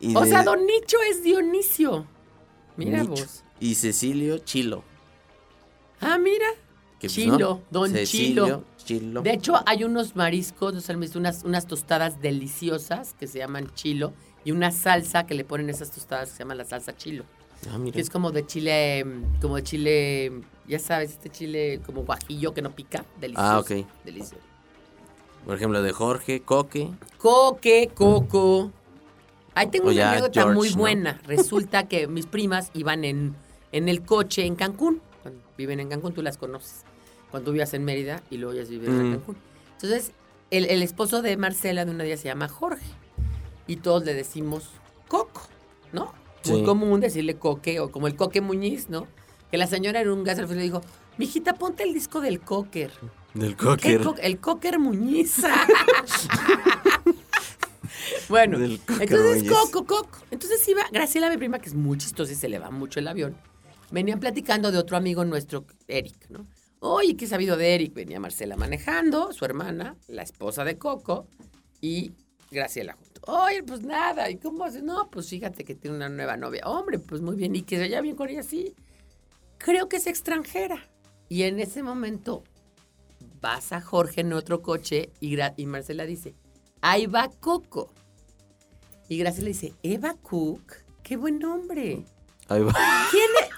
Y 0.00 0.16
O 0.16 0.20
de 0.22 0.28
sea, 0.28 0.42
Don 0.42 0.64
Nicho 0.66 0.96
es 1.10 1.22
Dionisio. 1.22 2.06
Mira 2.76 3.00
Nicho. 3.00 3.10
vos. 3.10 3.44
Y 3.60 3.74
Cecilio 3.74 4.38
Chilo. 4.38 4.82
Ah, 6.00 6.18
mira. 6.18 6.46
que, 6.98 7.06
pues, 7.08 7.12
Chilo, 7.14 7.38
¿no? 7.38 7.62
Don 7.70 7.90
Cecilio 7.90 8.44
Chilo. 8.44 8.64
De 8.88 9.32
hecho, 9.32 9.54
hay 9.66 9.84
unos 9.84 10.16
mariscos, 10.16 10.74
no 10.74 10.80
sé, 10.80 10.94
unas, 11.16 11.44
unas 11.44 11.66
tostadas 11.66 12.20
deliciosas 12.20 13.14
que 13.14 13.26
se 13.26 13.38
llaman 13.38 13.72
chilo 13.74 14.12
y 14.44 14.52
una 14.52 14.70
salsa 14.70 15.26
que 15.26 15.34
le 15.34 15.44
ponen 15.44 15.70
esas 15.70 15.90
tostadas 15.90 16.30
que 16.30 16.36
se 16.36 16.38
llama 16.40 16.54
la 16.54 16.64
salsa 16.64 16.96
chilo. 16.96 17.24
Ah, 17.70 17.78
mira. 17.78 17.94
Que 17.94 18.00
es 18.00 18.10
como 18.10 18.32
de 18.32 18.44
chile, 18.46 19.04
mm, 19.04 19.40
como 19.40 19.56
de 19.56 19.62
chile, 19.62 20.30
mm, 20.30 20.40
ya 20.68 20.78
sabes, 20.78 21.12
este 21.12 21.30
chile 21.30 21.80
como 21.86 22.02
guajillo 22.02 22.52
que 22.52 22.62
no 22.62 22.74
pica. 22.74 23.04
Delicioso. 23.20 23.50
Ah, 23.50 23.58
ok. 23.60 23.70
Delicioso. 24.04 24.44
Por 25.44 25.56
ejemplo, 25.56 25.82
de 25.82 25.92
Jorge, 25.92 26.42
Coque. 26.42 26.90
Coque, 27.18 27.90
coco. 27.94 28.70
Ahí 29.54 29.66
tengo 29.68 29.90
una 29.90 30.12
anécdota 30.12 30.42
George, 30.42 30.54
muy 30.54 30.70
¿no? 30.70 30.76
buena. 30.76 31.20
Resulta 31.26 31.86
que 31.88 32.06
mis 32.06 32.26
primas 32.26 32.70
iban 32.74 33.04
en, 33.04 33.34
en 33.70 33.88
el 33.88 34.02
coche 34.02 34.44
en 34.44 34.56
Cancún. 34.56 35.00
Cuando 35.22 35.40
viven 35.56 35.80
en 35.80 35.88
Cancún, 35.88 36.14
tú 36.14 36.22
las 36.22 36.38
conoces. 36.38 36.84
Cuando 37.32 37.46
tú 37.46 37.52
vivías 37.52 37.74
en 37.74 37.84
Mérida 37.84 38.22
y 38.30 38.36
luego 38.36 38.54
ellas 38.54 38.68
viven 38.68 38.90
en 38.92 39.08
Mm. 39.08 39.12
Cancún. 39.14 39.36
Entonces, 39.72 40.12
el, 40.52 40.66
el 40.66 40.82
esposo 40.82 41.22
de 41.22 41.36
Marcela 41.36 41.84
de 41.84 41.90
una 41.90 42.04
día 42.04 42.16
se 42.16 42.28
llama 42.28 42.48
Jorge. 42.48 42.86
Y 43.66 43.76
todos 43.76 44.04
le 44.04 44.14
decimos 44.14 44.68
Coco, 45.08 45.42
¿no? 45.92 46.12
Muy 46.46 46.60
Sí. 46.60 46.64
común 46.64 47.00
decirle 47.00 47.36
Coque 47.36 47.80
o 47.80 47.90
como 47.90 48.06
el 48.06 48.14
Coque 48.16 48.40
Muñiz, 48.40 48.88
¿no? 48.88 49.06
Que 49.50 49.56
la 49.58 49.66
señora 49.66 50.00
en 50.00 50.08
un 50.10 50.24
gas 50.24 50.38
al 50.38 50.48
le 50.48 50.62
dijo, 50.62 50.80
mijita, 51.18 51.54
ponte 51.54 51.82
el 51.84 51.92
disco 51.94 52.20
del 52.20 52.40
Cocker. 52.40 52.90
Del 53.34 53.56
¿Qué 53.56 53.64
Cocker. 53.64 54.02
co- 54.02 54.14
el 54.20 54.38
Cocker 54.38 54.78
Muñiz. 54.78 55.42
bueno, 58.28 58.58
Del 58.58 58.80
entonces 59.00 59.44
Muñiz. 59.44 59.52
Coco, 59.52 59.86
Coco. 59.86 60.18
Entonces 60.30 60.66
iba, 60.68 60.82
Graciela, 60.92 61.30
mi 61.30 61.36
prima, 61.36 61.58
que 61.58 61.68
es 61.68 61.74
muy 61.74 61.98
chistosa 61.98 62.32
y 62.32 62.36
se 62.36 62.48
le 62.48 62.58
va 62.58 62.70
mucho 62.70 63.00
el 63.00 63.08
avión, 63.08 63.36
venían 63.90 64.20
platicando 64.20 64.72
de 64.72 64.78
otro 64.78 64.96
amigo 64.96 65.24
nuestro, 65.24 65.64
Eric, 65.88 66.28
¿no? 66.30 66.46
Oye, 66.84 67.16
¿qué 67.16 67.26
he 67.26 67.28
sabido 67.28 67.56
de 67.56 67.74
Eric? 67.76 67.94
Venía 67.94 68.18
Marcela 68.18 68.56
manejando, 68.56 69.32
su 69.32 69.44
hermana, 69.44 69.96
la 70.08 70.22
esposa 70.22 70.64
de 70.64 70.78
Coco 70.78 71.28
y 71.80 72.12
Graciela 72.50 72.94
junto. 72.94 73.20
Oye, 73.26 73.62
pues 73.62 73.82
nada, 73.82 74.28
¿y 74.30 74.36
cómo 74.36 74.64
hace? 74.64 74.82
No, 74.82 75.08
pues 75.08 75.28
fíjate 75.28 75.64
que 75.64 75.76
tiene 75.76 75.96
una 75.96 76.08
nueva 76.08 76.36
novia. 76.36 76.62
Hombre, 76.66 76.98
pues 76.98 77.20
muy 77.22 77.36
bien, 77.36 77.54
y 77.54 77.62
que 77.62 77.76
se 77.76 77.82
vaya 77.82 78.00
bien 78.00 78.16
con 78.16 78.28
ella, 78.28 78.42
sí. 78.42 78.74
Creo 79.58 79.88
que 79.88 79.96
es 79.98 80.08
extranjera. 80.08 80.84
Y 81.28 81.44
en 81.44 81.60
ese 81.60 81.84
momento 81.84 82.42
pasa 83.40 83.80
Jorge 83.80 84.22
en 84.22 84.32
otro 84.32 84.60
coche 84.60 85.10
y, 85.20 85.36
Gra- 85.36 85.54
y 85.56 85.66
Marcela 85.66 86.04
dice, 86.04 86.34
ahí 86.80 87.06
va 87.06 87.28
Coco. 87.30 87.92
Y 89.08 89.18
Graciela 89.18 89.48
dice, 89.48 89.72
Eva 89.84 90.14
Cook, 90.20 90.74
qué 91.04 91.16
buen 91.16 91.38
nombre. 91.38 92.04
Ahí 92.48 92.60
va. 92.62 92.72
¿Quién, 93.10 93.30
e- 93.40 93.50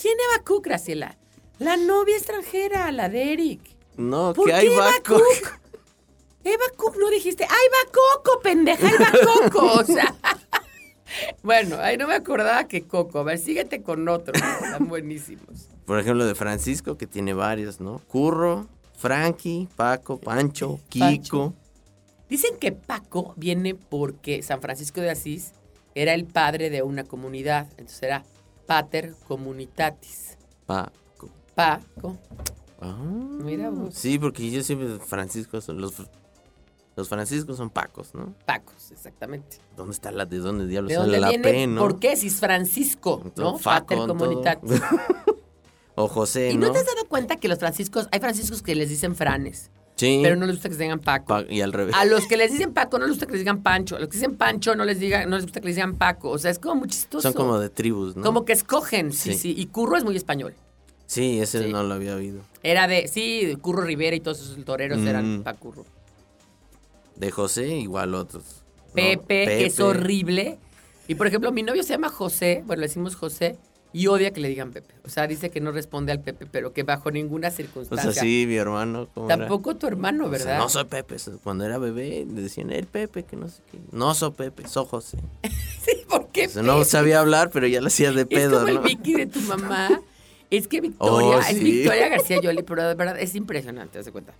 ¿quién 0.00 0.14
Eva 0.32 0.44
Cook, 0.44 0.64
Graciela? 0.66 1.18
La 1.62 1.76
novia 1.76 2.16
extranjera, 2.16 2.90
la 2.90 3.08
de 3.08 3.32
Eric. 3.32 3.60
No, 3.96 4.32
¿Por 4.34 4.46
que 4.46 4.52
va 4.52 4.62
Eva. 4.62 4.90
Cook? 5.06 5.60
Eva 6.42 6.64
Cook, 6.76 6.96
no 6.98 7.08
dijiste, 7.08 7.44
ahí 7.44 7.50
va 7.50 7.92
Coco, 7.92 8.40
pendeja, 8.40 8.84
ahí 8.84 8.94
va 8.98 9.12
Coco. 9.12 9.72
O 9.80 9.84
sea, 9.84 10.12
bueno, 11.44 11.76
ahí 11.78 11.96
no 11.96 12.08
me 12.08 12.14
acordaba 12.14 12.66
que 12.66 12.82
Coco. 12.82 13.20
A 13.20 13.22
ver, 13.22 13.38
síguete 13.38 13.80
con 13.80 14.08
otro, 14.08 14.34
están 14.34 14.88
buenísimos. 14.88 15.68
Por 15.86 16.00
ejemplo, 16.00 16.26
de 16.26 16.34
Francisco, 16.34 16.98
que 16.98 17.06
tiene 17.06 17.32
varios, 17.32 17.80
¿no? 17.80 18.00
Curro, 18.08 18.66
Frankie, 18.98 19.68
Paco, 19.76 20.18
Pancho, 20.18 20.80
Kiko. 20.88 21.04
Pancho. 21.04 21.54
Dicen 22.28 22.56
que 22.58 22.72
Paco 22.72 23.34
viene 23.36 23.76
porque 23.76 24.42
San 24.42 24.60
Francisco 24.60 25.00
de 25.00 25.10
Asís 25.10 25.52
era 25.94 26.12
el 26.14 26.24
padre 26.24 26.70
de 26.70 26.82
una 26.82 27.04
comunidad. 27.04 27.68
Entonces 27.76 28.02
era 28.02 28.24
Pater 28.66 29.14
Comunitatis. 29.28 30.38
Paco. 30.66 31.01
Paco. 31.54 32.16
Ah, 32.80 32.96
Mira 33.00 33.70
vos. 33.70 33.94
Sí, 33.94 34.18
porque 34.18 34.50
yo 34.50 34.62
siempre 34.62 34.98
Francisco 34.98 35.60
son 35.60 35.80
los 35.80 35.94
los 36.94 37.08
franciscos 37.08 37.56
son 37.56 37.70
pacos, 37.70 38.14
¿no? 38.14 38.34
Pacos, 38.44 38.90
exactamente. 38.92 39.58
¿Dónde 39.76 39.92
está 39.94 40.10
la 40.12 40.26
de 40.26 40.38
dónde 40.38 40.66
diablos 40.66 40.90
¿De 40.90 40.96
sale 40.96 41.18
dónde 41.18 41.38
la? 41.38 41.42
P, 41.42 41.66
no? 41.66 41.80
¿Por 41.80 41.98
qué? 41.98 42.16
Si 42.16 42.26
es 42.26 42.36
Francisco, 42.38 43.22
¿no? 43.36 43.58
Faco, 43.58 43.86
Pater. 43.96 44.06
Comunitatis. 44.08 44.82
o 45.94 46.08
José, 46.08 46.50
¿Y 46.50 46.58
no 46.58 46.66
¿no? 46.66 46.72
te 46.72 46.80
has 46.80 46.86
dado 46.86 47.06
cuenta 47.08 47.36
que 47.36 47.48
los 47.48 47.58
franciscos, 47.58 48.08
hay 48.12 48.20
franciscos 48.20 48.60
que 48.62 48.74
les 48.74 48.88
dicen 48.90 49.14
franes? 49.16 49.70
Sí. 49.94 50.20
pero 50.22 50.36
no 50.36 50.46
les 50.46 50.56
gusta 50.56 50.68
que 50.70 50.74
se 50.74 50.82
digan 50.82 50.98
Paco. 50.98 51.26
Pa- 51.28 51.44
y 51.48 51.60
al 51.60 51.72
revés. 51.72 51.94
A 51.96 52.04
los 52.06 52.26
que 52.26 52.36
les 52.36 52.50
dicen 52.50 52.72
Paco 52.74 52.98
no 52.98 53.04
les 53.04 53.12
gusta 53.12 53.26
que 53.26 53.32
les 53.32 53.40
digan 53.42 53.62
Pancho. 53.62 53.96
A 53.96 54.00
los 54.00 54.08
que 54.08 54.16
dicen 54.16 54.36
Pancho 54.36 54.74
no 54.74 54.84
les 54.84 54.98
diga, 54.98 55.24
no 55.26 55.36
les 55.36 55.44
gusta 55.44 55.60
que 55.60 55.66
les 55.68 55.76
digan 55.76 55.94
Paco. 55.96 56.30
O 56.30 56.38
sea, 56.38 56.50
es 56.50 56.58
como 56.58 56.74
muy 56.80 56.88
chistoso. 56.88 57.22
Son 57.22 57.32
como 57.34 57.58
de 57.58 57.68
tribus, 57.70 58.16
¿no? 58.16 58.22
Como 58.22 58.44
que 58.44 58.52
escogen, 58.52 59.12
sí, 59.12 59.32
sí, 59.34 59.38
Sí. 59.38 59.54
Y 59.56 59.66
Curro 59.66 59.96
es 59.96 60.04
muy 60.04 60.16
español. 60.16 60.54
Sí, 61.12 61.40
ese 61.40 61.64
Sí. 61.64 61.68
no 61.70 61.82
lo 61.82 61.92
había 61.92 62.14
oído. 62.16 62.40
Era 62.62 62.88
de, 62.88 63.06
sí, 63.06 63.54
Curro 63.60 63.82
Rivera 63.82 64.16
y 64.16 64.20
todos 64.20 64.40
esos 64.40 64.64
toreros 64.64 64.98
eran 65.00 65.40
Mm. 65.40 65.42
pa' 65.42 65.52
Curro. 65.54 65.84
De 67.16 67.30
José, 67.30 67.68
igual 67.76 68.14
otros. 68.14 68.44
¿no? 68.88 68.94
Pepe, 68.94 69.44
que 69.44 69.66
es 69.66 69.78
horrible. 69.80 70.58
Y 71.08 71.14
por 71.14 71.26
ejemplo, 71.26 71.52
mi 71.52 71.62
novio 71.62 71.82
se 71.82 71.90
llama 71.90 72.08
José, 72.08 72.62
bueno, 72.66 72.80
le 72.80 72.86
decimos 72.86 73.14
José, 73.16 73.58
y 73.92 74.06
odia 74.06 74.30
que 74.32 74.40
le 74.40 74.48
digan 74.48 74.70
Pepe. 74.72 74.94
O 75.04 75.10
sea, 75.10 75.26
dice 75.26 75.50
que 75.50 75.60
no 75.60 75.70
responde 75.70 76.12
al 76.12 76.20
Pepe, 76.22 76.46
pero 76.50 76.72
que 76.72 76.82
bajo 76.82 77.10
ninguna 77.10 77.48
O 77.48 77.50
circunstancia. 77.50 78.12
sea, 78.12 78.22
sí, 78.22 78.44
mi 78.48 78.56
hermano. 78.56 79.06
Tampoco 79.28 79.76
tu 79.76 79.86
hermano, 79.86 80.24
O 80.24 80.30
sea, 80.30 80.38
¿verdad? 80.38 80.58
no 80.60 80.68
soy 80.70 80.84
Pepe. 80.84 81.16
Cuando 81.44 81.66
era 81.66 81.76
bebé 81.76 82.26
le 82.26 82.40
decían, 82.40 82.70
el 82.70 82.86
Pepe, 82.86 83.24
que 83.24 83.36
no 83.36 83.48
sé 83.48 83.60
qué. 83.70 83.78
No 83.90 84.14
soy 84.14 84.30
Pepe, 84.30 84.66
soy 84.66 84.86
José. 84.86 85.18
Sí, 85.84 85.92
¿por 86.08 86.28
qué? 86.28 86.46
O 86.46 86.50
sea, 86.50 86.62
no 86.62 86.84
sabía 86.84 87.18
hablar, 87.20 87.50
pero 87.50 87.66
ya 87.66 87.80
lo 87.80 87.88
hacía 87.88 88.12
de 88.12 88.22
Es 88.22 88.28
pedo, 88.28 88.58
como 88.60 88.68
el 88.68 88.74
¿no? 88.76 88.82
Vicky 88.82 89.14
de 89.14 89.26
tu 89.26 89.40
mamá. 89.40 90.00
Es 90.52 90.68
que 90.68 90.82
Victoria, 90.82 91.36
Oh, 91.38 91.40
es. 91.40 91.58
Victoria 91.58 92.08
García 92.08 92.38
Yoli, 92.40 92.62
pero 92.62 92.86
de 92.86 92.94
verdad 92.94 93.18
es 93.18 93.34
impresionante, 93.34 93.98
haz 93.98 94.04
de 94.04 94.12
cuenta. 94.12 94.34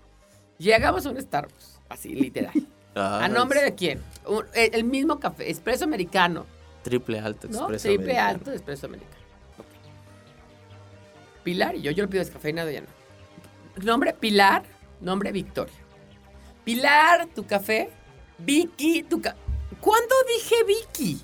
Llegamos 0.58 1.06
a 1.06 1.10
un 1.10 1.20
Starbucks, 1.20 1.80
así, 1.88 2.14
literal. 2.14 2.52
Ah, 2.94 3.24
¿A 3.24 3.28
nombre 3.28 3.62
de 3.62 3.74
quién? 3.74 4.02
Un- 4.26 4.44
el, 4.52 4.84
mismo 4.84 5.18
café, 5.18 5.50
espresso 5.50 5.84
americano, 5.84 6.44
Triple 6.82 7.18
alto, 7.20 7.48
¿no? 7.48 7.60
expreso. 7.60 7.88
Triple 7.88 8.04
americano. 8.18 8.28
alto 8.28 8.52
espresso 8.52 8.86
americano. 8.86 9.16
Pilar 11.42 11.74
y 11.74 11.80
yo, 11.80 11.90
yo 11.90 12.04
lo 12.04 12.10
pido 12.10 12.22
descafeinado 12.22 12.70
ya 12.70 12.82
no. 12.82 12.86
Nombre 13.82 14.12
Pilar, 14.12 14.64
nombre 15.00 15.32
Victoria. 15.32 15.72
Pilar, 16.64 17.26
tu 17.34 17.46
café. 17.46 17.88
Vicky, 18.36 19.04
tu 19.04 19.22
café. 19.22 19.38
¿Cuándo 19.80 20.14
dije 20.36 20.56
Vicky? 20.64 21.22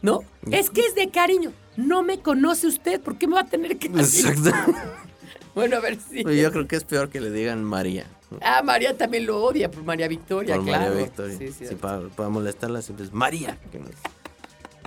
¿No? 0.00 0.20
Es 0.50 0.70
que 0.70 0.80
es 0.80 0.94
de 0.94 1.10
cariño. 1.10 1.52
No 1.76 2.02
me 2.02 2.20
conoce 2.20 2.66
usted, 2.66 3.00
¿por 3.00 3.18
qué 3.18 3.26
me 3.26 3.34
va 3.34 3.42
a 3.42 3.46
tener 3.46 3.78
que 3.78 3.88
decir? 3.88 4.26
Exacto. 4.28 4.52
Bueno, 5.56 5.76
a 5.76 5.80
ver 5.80 5.96
si. 5.98 6.22
Yo 6.22 6.52
creo 6.52 6.68
que 6.68 6.76
es 6.76 6.84
peor 6.84 7.08
que 7.08 7.18
le 7.18 7.30
digan 7.30 7.64
María. 7.64 8.04
Ah, 8.42 8.60
María 8.62 8.94
también 8.94 9.24
lo 9.24 9.42
odia 9.42 9.70
por 9.70 9.84
María 9.84 10.06
Victoria, 10.06 10.56
Por 10.56 10.66
claro. 10.66 10.90
María 10.90 11.04
Victoria. 11.04 11.38
Sí, 11.38 11.50
sí. 11.50 11.66
Sí, 11.66 11.74
para, 11.76 12.08
para 12.08 12.28
molestarla 12.28 12.82
siempre 12.82 13.06
es 13.06 13.12
María. 13.14 13.56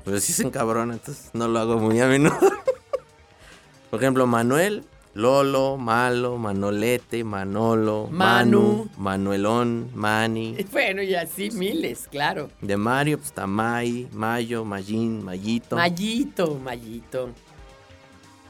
Pero 0.05 0.19
si 0.19 0.31
se 0.31 0.43
encabrona, 0.43 0.93
entonces 0.93 1.31
no 1.33 1.47
lo 1.47 1.57
hago 1.57 1.79
muy 1.79 1.99
a 1.99 2.05
menudo. 2.05 2.37
Por 3.89 3.99
ejemplo, 3.99 4.27
Manuel, 4.27 4.83
Lolo, 5.19 5.75
Malo, 5.75 6.37
Manolete, 6.37 7.25
Manolo, 7.25 8.07
Manu. 8.09 8.61
Manu, 8.61 8.89
Manuelón, 8.97 9.89
Mani. 9.93 10.55
Bueno, 10.71 11.01
y 11.01 11.13
así 11.13 11.51
miles, 11.51 12.07
claro. 12.09 12.49
De 12.61 12.77
Mario, 12.77 13.17
pues 13.17 13.27
está 13.27 13.45
May, 13.45 14.07
Mayo, 14.13 14.63
Mayín, 14.63 15.25
Mayito. 15.25 15.75
Mayito, 15.75 16.55
Mayito. 16.55 17.31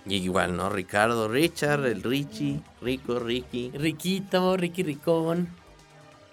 y 0.06 0.16
igual, 0.18 0.56
¿no? 0.56 0.70
Ricardo, 0.70 1.28
Richard, 1.28 1.88
el 1.88 2.04
Richie, 2.04 2.62
Rico, 2.82 3.18
Ricky. 3.18 3.72
Riquito, 3.74 4.56
Ricky 4.56 4.84
Ricón. 4.84 5.50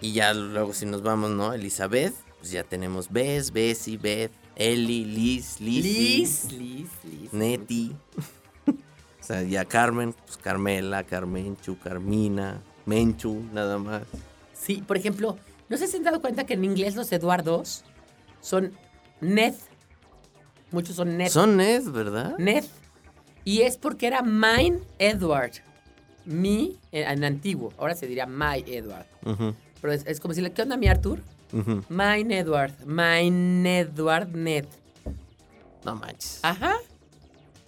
Y 0.01 0.13
ya 0.13 0.35
luego 0.35 0.71
si 0.75 0.85
nos 0.85 1.01
vamos, 1.01 1.31
¿no? 1.31 1.53
Elizabeth, 1.53 2.13
pues 2.37 2.51
ya 2.51 2.63
tenemos 2.63 3.11
Bess, 3.11 3.51
Bessie, 3.51 3.97
Beth, 3.97 4.31
Eli, 4.55 5.03
Liz, 5.03 5.59
Lizzy, 5.59 5.81
Liz, 5.81 6.51
Liz, 6.51 6.89
Liz. 7.03 7.33
Neti. 7.33 7.95
O 9.27 9.33
sea, 9.33 9.43
ya 9.43 9.65
Carmen, 9.65 10.13
pues 10.25 10.37
Carmela, 10.37 11.03
Carmenchu, 11.03 11.77
Carmina, 11.77 12.61
Menchu, 12.85 13.43
nada 13.51 13.77
más. 13.77 14.03
Sí, 14.53 14.81
por 14.87 14.95
ejemplo, 14.95 15.37
¿no 15.67 15.75
sé 15.75 15.85
si 15.85 15.91
se 15.91 15.97
han 15.97 16.03
dado 16.03 16.21
cuenta 16.21 16.45
que 16.45 16.53
en 16.53 16.63
inglés 16.63 16.95
los 16.95 17.11
Eduardos 17.11 17.83
son 18.39 18.71
Ned? 19.19 19.53
Muchos 20.71 20.95
son 20.95 21.17
Ned. 21.17 21.27
Son 21.27 21.57
Ned, 21.57 21.83
¿verdad? 21.89 22.37
Ned. 22.37 22.63
Y 23.43 23.63
es 23.63 23.75
porque 23.75 24.07
era 24.07 24.21
mine 24.21 24.79
Edward. 24.97 25.55
Mi, 26.23 26.77
eh, 26.93 27.03
en 27.05 27.25
antiguo. 27.25 27.73
Ahora 27.77 27.95
se 27.95 28.07
diría 28.07 28.27
my 28.27 28.63
Edward. 28.65 29.07
Pero 29.81 29.91
es, 29.91 30.05
es 30.05 30.21
como 30.21 30.35
si 30.35 30.39
le, 30.39 30.53
¿qué 30.53 30.61
onda 30.61 30.77
mi 30.77 30.87
Arthur? 30.87 31.19
ujú. 31.51 31.83
Mine 31.89 32.39
Edward. 32.39 32.71
Mine 32.85 33.79
Edward 33.79 34.29
Ned. 34.29 34.67
No 35.83 35.97
manches. 35.97 36.39
Ajá. 36.43 36.75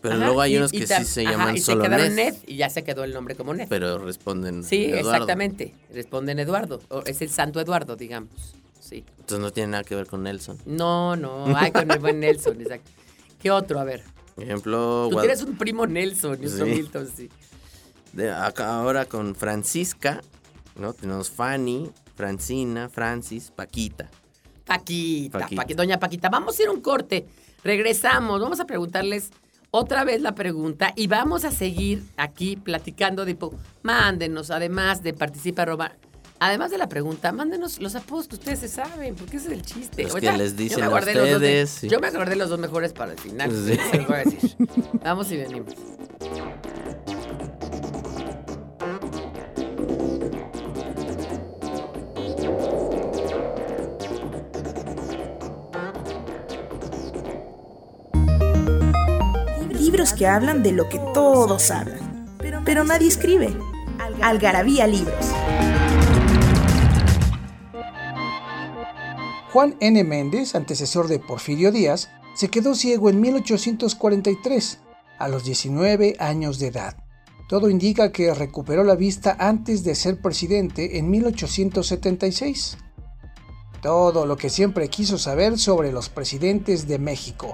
Pero 0.01 0.15
ajá, 0.15 0.25
luego 0.25 0.41
hay 0.41 0.55
unos 0.57 0.73
y 0.73 0.79
que 0.79 0.87
sí 0.87 1.03
se 1.05 1.21
ajá, 1.23 1.31
llaman 1.31 1.57
y 1.57 1.59
solo 1.59 1.83
se 1.83 1.89
quedaron 1.89 2.15
Ned, 2.15 2.33
y 2.47 2.55
ya 2.55 2.69
se 2.69 2.83
quedó 2.83 3.03
el 3.03 3.13
nombre 3.13 3.35
como 3.35 3.53
Ned. 3.53 3.67
Pero 3.69 3.97
responden 3.97 4.63
Sí, 4.63 4.85
Eduardo. 4.85 5.09
exactamente. 5.11 5.73
Responden 5.93 6.39
Eduardo. 6.39 6.81
O 6.89 7.01
es 7.05 7.21
el 7.21 7.29
santo 7.29 7.59
Eduardo, 7.59 7.95
digamos. 7.97 8.29
Sí. 8.79 9.03
Entonces 9.19 9.39
no 9.39 9.51
tiene 9.51 9.71
nada 9.71 9.83
que 9.83 9.95
ver 9.95 10.07
con 10.07 10.23
Nelson. 10.23 10.57
No, 10.65 11.15
no. 11.15 11.45
Ay, 11.55 11.71
con 11.71 11.91
el 11.91 11.99
buen 11.99 12.19
Nelson, 12.21 12.59
exacto. 12.61 12.89
¿Qué 13.41 13.51
otro? 13.51 13.79
A 13.79 13.83
ver. 13.83 14.03
Por 14.35 14.43
ejemplo, 14.45 15.07
Tú 15.09 15.15
Guad- 15.17 15.21
tienes 15.23 15.43
un 15.43 15.57
primo 15.57 15.85
Nelson 15.85 16.37
Sí. 16.47 16.63
Milton, 16.63 17.07
sí. 17.13 17.29
de 18.13 18.31
acá 18.31 18.79
ahora 18.79 19.05
con 19.05 19.35
Francisca, 19.35 20.21
¿no? 20.77 20.93
Tenemos 20.93 21.29
Fanny, 21.29 21.91
Francina, 22.15 22.87
Francis, 22.89 23.51
Paquita. 23.53 24.09
Paquita, 24.65 25.39
Paquita. 25.39 25.61
Paqui- 25.63 25.75
Doña 25.75 25.99
Paquita, 25.99 26.29
vamos 26.29 26.57
a 26.57 26.61
ir 26.63 26.69
a 26.69 26.71
un 26.71 26.81
corte. 26.81 27.25
Regresamos, 27.63 28.39
vamos 28.41 28.59
a 28.59 28.65
preguntarles 28.65 29.29
otra 29.71 30.03
vez 30.03 30.21
la 30.21 30.33
pregunta 30.35 30.93
y 30.95 31.07
vamos 31.07 31.45
a 31.45 31.51
seguir 31.51 32.03
aquí 32.17 32.55
platicando 32.55 33.25
de... 33.25 33.35
po- 33.35 33.53
Mándenos, 33.83 34.51
además 34.51 35.03
de 35.03 35.13
participar, 35.13 35.69
arroba- 35.69 35.93
Además 36.41 36.71
de 36.71 36.77
la 36.77 36.87
pregunta, 36.87 37.33
mándenos 37.33 37.81
los 37.81 37.95
apodos 37.95 38.29
que 38.29 38.35
ustedes 38.35 38.59
se 38.59 38.69
saben, 38.69 39.13
porque 39.15 39.35
ese 39.37 39.47
es 39.47 39.53
el 39.53 39.61
chiste. 39.61 40.03
Los 40.03 40.15
que 40.15 40.31
les 40.31 40.51
yo 40.51 40.57
dicen 40.57 40.79
me 40.79 40.85
a 40.85 40.89
guardé 40.89 41.13
los 41.13 41.23
dos 41.23 41.29
de- 41.31 41.35
ustedes, 41.47 41.69
sí. 41.69 41.89
Yo 41.89 41.99
me 41.99 42.07
acordé 42.07 42.35
los 42.37 42.49
dos 42.49 42.59
mejores 42.59 42.93
para 42.93 43.11
el 43.11 43.19
final. 43.19 43.51
Sí. 43.51 43.77
se 43.91 43.97
los 43.97 44.07
voy 44.07 44.15
a 44.15 44.19
decir. 44.23 44.55
Vamos 45.03 45.29
y 45.31 45.37
venimos. 45.37 45.73
Que 59.99 60.27
hablan 60.27 60.63
de 60.63 60.71
lo 60.71 60.87
que 60.87 60.97
todos 61.13 61.71
hablan, 61.71 62.37
pero 62.63 62.85
nadie 62.85 63.09
escribe. 63.09 63.53
Algarabía 64.21 64.87
Libros. 64.87 65.25
Juan 69.51 69.75
N. 69.81 70.01
Méndez, 70.05 70.55
antecesor 70.55 71.09
de 71.09 71.19
Porfirio 71.19 71.73
Díaz, 71.73 72.09
se 72.33 72.47
quedó 72.47 72.75
ciego 72.75 73.09
en 73.09 73.19
1843, 73.19 74.79
a 75.17 75.27
los 75.27 75.43
19 75.43 76.15
años 76.19 76.59
de 76.59 76.67
edad. 76.67 76.95
Todo 77.49 77.69
indica 77.69 78.13
que 78.13 78.33
recuperó 78.33 78.85
la 78.85 78.95
vista 78.95 79.35
antes 79.37 79.83
de 79.83 79.95
ser 79.95 80.21
presidente 80.21 80.97
en 80.97 81.09
1876. 81.09 82.77
Todo 83.81 84.25
lo 84.25 84.37
que 84.37 84.49
siempre 84.49 84.87
quiso 84.87 85.17
saber 85.17 85.59
sobre 85.59 85.91
los 85.91 86.07
presidentes 86.07 86.87
de 86.87 86.99
México. 86.99 87.53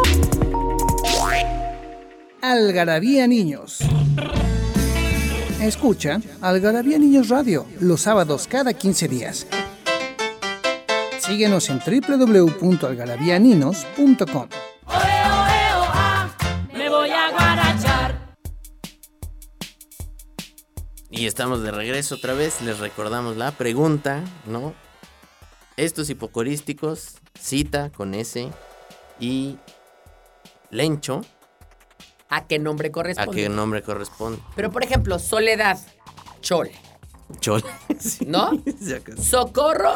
Algarabía 2.41 3.27
Niños. 3.27 3.79
Escucha 5.61 6.19
Algarabía 6.41 6.97
Niños 6.97 7.29
Radio 7.29 7.67
los 7.79 8.01
sábados 8.01 8.47
cada 8.47 8.73
15 8.73 9.07
días. 9.07 9.45
Síguenos 11.19 11.69
en 11.69 11.79
www.algarabianinos.com. 11.79 14.49
Me 16.73 16.89
voy 16.89 17.11
a 17.11 17.29
guarachar. 17.29 18.35
Y 21.11 21.27
estamos 21.27 21.61
de 21.61 21.69
regreso 21.69 22.15
otra 22.15 22.33
vez. 22.33 22.59
Les 22.63 22.79
recordamos 22.79 23.37
la 23.37 23.51
pregunta, 23.51 24.23
¿no? 24.47 24.73
Estos 25.77 26.09
hipocorísticos, 26.09 27.17
cita 27.39 27.91
con 27.91 28.15
S 28.15 28.49
y 29.19 29.59
lencho, 30.71 31.21
¿A 32.31 32.47
qué 32.47 32.59
nombre 32.59 32.87
¿a 32.87 32.91
corresponde? 32.91 33.35
qué 33.43 33.49
nombre 33.49 33.83
corresponde? 33.83 34.41
Pero, 34.55 34.71
por 34.71 34.83
ejemplo, 34.83 35.19
Soledad, 35.19 35.77
Chole. 36.41 36.71
Chol. 37.39 37.63
Sí. 37.99 38.25
¿No? 38.25 38.51
Socorro, 39.21 39.93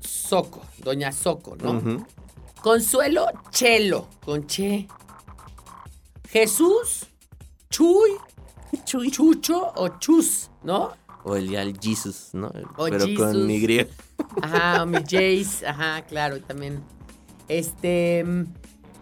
Soco, 0.00 0.62
Doña 0.78 1.12
Soco, 1.12 1.56
¿no? 1.56 2.04
Consuelo, 2.62 3.26
Chelo, 3.50 4.08
con 4.24 4.46
Che. 4.46 4.88
Jesús, 6.30 7.06
Chuy, 7.70 8.16
Chucho 8.84 9.72
o 9.76 9.88
Chus, 10.00 10.50
¿no? 10.64 10.92
O 11.22 11.36
el 11.36 11.48
ya 11.48 11.62
el 11.62 11.78
Jesus, 11.78 12.30
¿no? 12.32 12.48
O 12.76 12.86
Pero 12.86 13.06
Jesus. 13.06 13.18
con 13.18 13.50
Y. 13.50 13.86
Ajá, 14.42 14.82
o 14.82 14.86
mi 14.86 14.98
Jace, 14.98 15.66
ajá, 15.66 16.02
claro, 16.02 16.40
también. 16.40 16.82
Este, 17.48 18.24
mm, 18.24 18.44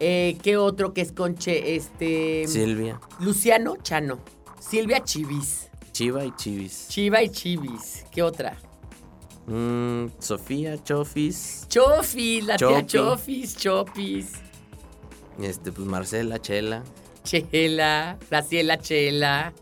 eh, 0.05 0.37
¿qué 0.43 0.57
otro 0.57 0.93
que 0.93 1.01
es 1.03 1.13
con 1.13 1.37
Che? 1.37 1.77
Este, 1.77 2.45
Silvia, 2.49 3.01
Luciano, 3.21 3.77
Chano. 3.83 4.19
Silvia, 4.59 5.03
Chivis. 5.05 5.69
Chiva 5.93 6.25
y 6.25 6.33
Chivis. 6.37 6.89
Chiva 6.89 7.23
y 7.23 7.29
Chivis. 7.29 8.05
¿Qué 8.11 8.23
otra? 8.23 8.57
Mm, 9.47 10.07
Sofía, 10.19 10.83
Chofis, 10.83 11.67
Chofis, 11.69 12.45
la 12.47 12.57
tía. 12.57 12.87
Chofis, 12.87 13.57
Chopis. 13.57 14.33
este, 15.41 15.73
pues 15.73 15.87
Marcela, 15.87 16.41
Chela, 16.41 16.83
Chela, 17.25 18.19
Graciela 18.31 18.79
Chela. 18.79 19.53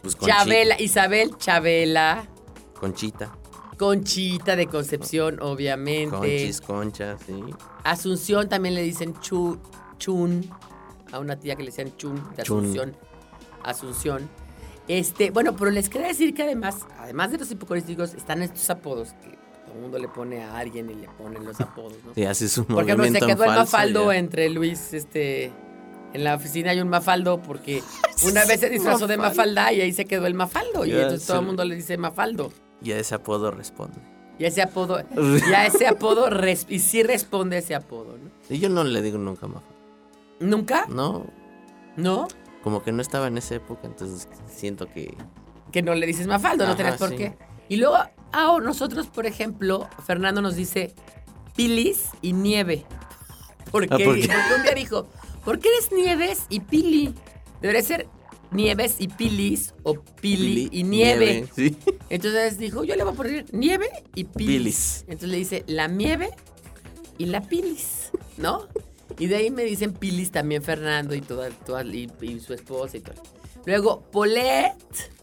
pues 0.00 0.16
Chabela, 0.18 0.80
Isabel 0.80 1.36
Chabela. 1.38 2.26
Conchita, 2.74 3.36
Conchita 3.82 4.54
de 4.54 4.68
Concepción, 4.68 5.38
obviamente. 5.40 6.16
Conchis, 6.16 6.60
Concha, 6.60 7.18
sí. 7.18 7.34
Asunción 7.82 8.48
también 8.48 8.76
le 8.76 8.82
dicen 8.82 9.18
chu, 9.20 9.58
Chun. 9.98 10.48
A 11.10 11.18
una 11.18 11.34
tía 11.34 11.56
que 11.56 11.64
le 11.64 11.70
decían 11.70 11.92
Chun 11.96 12.14
de 12.36 12.44
Chun. 12.44 12.60
Asunción. 12.60 12.96
Asunción. 13.64 14.30
Este, 14.86 15.32
bueno, 15.32 15.56
pero 15.56 15.72
les 15.72 15.88
quería 15.88 16.06
decir 16.06 16.32
que 16.32 16.44
además, 16.44 16.86
además 16.96 17.32
de 17.32 17.38
los 17.38 17.50
hipocorísticos, 17.50 18.14
están 18.14 18.42
estos 18.42 18.70
apodos 18.70 19.14
que 19.14 19.36
todo 19.64 19.74
el 19.74 19.80
mundo 19.80 19.98
le 19.98 20.06
pone 20.06 20.44
a 20.44 20.58
alguien 20.58 20.88
y 20.88 20.94
le 20.94 21.08
ponen 21.08 21.44
los 21.44 21.60
apodos, 21.60 21.94
¿no? 22.06 22.12
Sí, 22.14 22.24
hace 22.24 22.48
su 22.48 22.64
Por 22.64 22.84
ejemplo, 22.84 23.04
se 23.04 23.10
movimiento 23.10 23.28
en 23.28 23.36
quedó 23.36 23.44
el 23.50 23.58
mafaldo 23.58 24.12
ya. 24.12 24.18
entre 24.18 24.48
Luis, 24.48 24.92
este. 24.94 25.50
En 26.12 26.22
la 26.22 26.36
oficina 26.36 26.70
hay 26.70 26.80
un 26.80 26.88
mafaldo 26.88 27.42
porque 27.42 27.82
una 28.28 28.44
vez 28.44 28.60
se 28.60 28.68
disfrazó 28.68 29.08
de 29.08 29.16
mafalda 29.16 29.72
y 29.72 29.80
ahí 29.80 29.92
se 29.92 30.04
quedó 30.04 30.26
el 30.28 30.34
mafaldo. 30.34 30.84
Y 30.84 30.92
entonces 30.92 31.26
todo 31.26 31.40
el 31.40 31.46
mundo 31.46 31.64
le 31.64 31.74
dice 31.74 31.96
mafaldo. 31.96 32.52
Y 32.82 32.92
a 32.92 32.98
ese 32.98 33.14
apodo 33.14 33.50
responde. 33.50 33.98
Y 34.38 34.44
ese 34.44 34.62
apodo, 34.62 35.00
ya 35.50 35.66
ese 35.66 35.86
apodo, 35.86 36.28
res- 36.30 36.66
y 36.68 36.78
sí 36.80 37.02
responde 37.02 37.58
ese 37.58 37.74
apodo, 37.74 38.16
¿no? 38.18 38.30
Y 38.48 38.58
yo 38.58 38.68
no 38.68 38.82
le 38.82 39.02
digo 39.02 39.18
nunca 39.18 39.46
más. 39.46 39.62
¿Nunca? 40.40 40.86
No, 40.88 41.26
¿No? 41.96 42.26
como 42.64 42.82
que 42.82 42.92
no 42.92 43.02
estaba 43.02 43.26
en 43.26 43.38
esa 43.38 43.56
época, 43.56 43.82
entonces 43.86 44.28
siento 44.48 44.86
que... 44.88 45.16
Que 45.70 45.82
no 45.82 45.94
le 45.94 46.06
dices 46.06 46.26
mafaldo, 46.26 46.66
no 46.66 46.76
tenés 46.76 46.96
por 46.96 47.10
sí. 47.10 47.16
qué. 47.16 47.36
Y 47.68 47.76
luego, 47.76 47.96
ah, 48.32 48.58
nosotros, 48.62 49.06
por 49.08 49.26
ejemplo, 49.26 49.88
Fernando 50.04 50.40
nos 50.42 50.56
dice 50.56 50.94
pilis 51.56 52.08
y 52.22 52.32
nieve. 52.32 52.84
¿Por 53.70 53.88
qué? 53.88 53.94
Ah, 53.94 54.04
¿por 54.04 54.14
qué? 54.16 54.26
Porque 54.28 54.54
un 54.56 54.62
día 54.62 54.74
dijo, 54.74 55.06
¿por 55.44 55.58
qué 55.58 55.68
eres 55.68 55.92
nieves 55.92 56.46
y 56.48 56.60
pili? 56.60 57.14
Debería 57.60 57.82
ser 57.82 58.08
nieves 58.52 58.96
y 58.98 59.08
pilis 59.08 59.74
o 59.82 59.94
pili, 60.20 60.68
y 60.72 60.82
nieve. 60.84 61.48
Sí. 61.54 61.76
Entonces 62.10 62.58
dijo, 62.58 62.84
yo 62.84 62.94
le 62.96 63.04
voy 63.04 63.12
a 63.12 63.16
poner 63.16 63.46
nieve 63.52 63.88
y 64.14 64.24
pilis. 64.24 64.56
Pilis. 64.56 65.00
Entonces 65.08 65.28
le 65.30 65.36
dice 65.38 65.64
la 65.66 65.88
nieve 65.88 66.30
y 67.18 67.26
la 67.26 67.40
pilis, 67.42 68.10
¿no? 68.36 68.66
Y 69.18 69.26
de 69.26 69.36
ahí 69.36 69.50
me 69.50 69.64
dicen 69.64 69.92
pilis 69.92 70.30
también 70.30 70.62
Fernando 70.62 71.14
y 71.14 71.20
toda, 71.20 71.50
toda- 71.50 71.84
y, 71.84 72.10
y 72.22 72.40
su 72.40 72.54
esposa 72.54 72.96
y 72.96 73.00
todo. 73.00 73.16
Luego, 73.66 74.02
polet, 74.10 74.74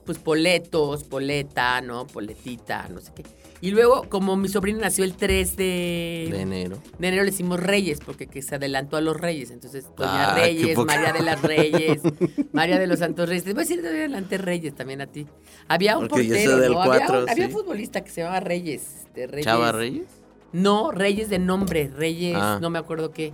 pues 0.06 0.18
poletos, 0.20 1.04
poleta, 1.04 1.82
¿no? 1.82 2.08
Poletita, 2.08 2.88
no 2.90 3.02
sé 3.02 3.12
qué. 3.16 3.24
Y 3.62 3.72
luego, 3.72 4.08
como 4.10 4.38
mi 4.38 4.48
sobrina 4.48 4.80
nació 4.80 5.04
el 5.04 5.16
3 5.16 5.56
de, 5.58 6.30
De 6.32 6.42
enero. 6.42 6.78
de 6.98 7.08
enero, 7.10 7.24
le 7.24 7.32
decimos 7.32 7.60
Reyes, 7.60 8.00
porque 8.06 8.28
que 8.28 8.42
se 8.42 8.56
adelantó 8.56 8.96
a 8.98 9.02
los 9.02 9.18
Reyes. 9.20 9.52
Entonces, 9.52 9.86
Doña 9.98 10.32
Ah, 10.32 10.36
Reyes, 10.36 10.78
María 10.78 11.12
de 11.12 11.22
las 11.24 11.42
Reyes, 11.42 12.02
María 12.54 12.80
de 12.80 12.88
los 12.88 13.00
Santos 13.00 13.28
Reyes. 13.28 13.44
Te 13.44 13.54
voy 13.54 13.62
a 13.62 13.66
decir 13.66 13.82
de 13.82 13.90
adelante 13.90 14.38
Reyes 14.38 14.74
también 14.76 15.02
a 15.02 15.08
ti. 15.08 15.28
Había 15.68 15.98
un 15.98 16.08
Porque 16.08 16.26
portero, 16.28 16.58
del 16.58 16.72
¿no? 16.72 16.82
Había, 16.82 17.00
cuatro, 17.06 17.24
un, 17.24 17.30
había 17.30 17.46
un 17.48 17.52
futbolista 17.52 18.02
que 18.04 18.10
se 18.12 18.22
llamaba 18.22 18.40
Reyes. 18.40 18.82
este, 19.06 19.28
Reyes. 19.28 19.46
¿Chava 19.46 19.72
Reyes? 19.74 20.06
No, 20.54 20.92
Reyes 20.92 21.30
de 21.30 21.40
nombre, 21.40 21.90
Reyes, 21.96 22.38
Ah. 22.40 22.60
no 22.62 22.70
me 22.70 22.80
acuerdo 22.80 23.12
qué. 23.12 23.34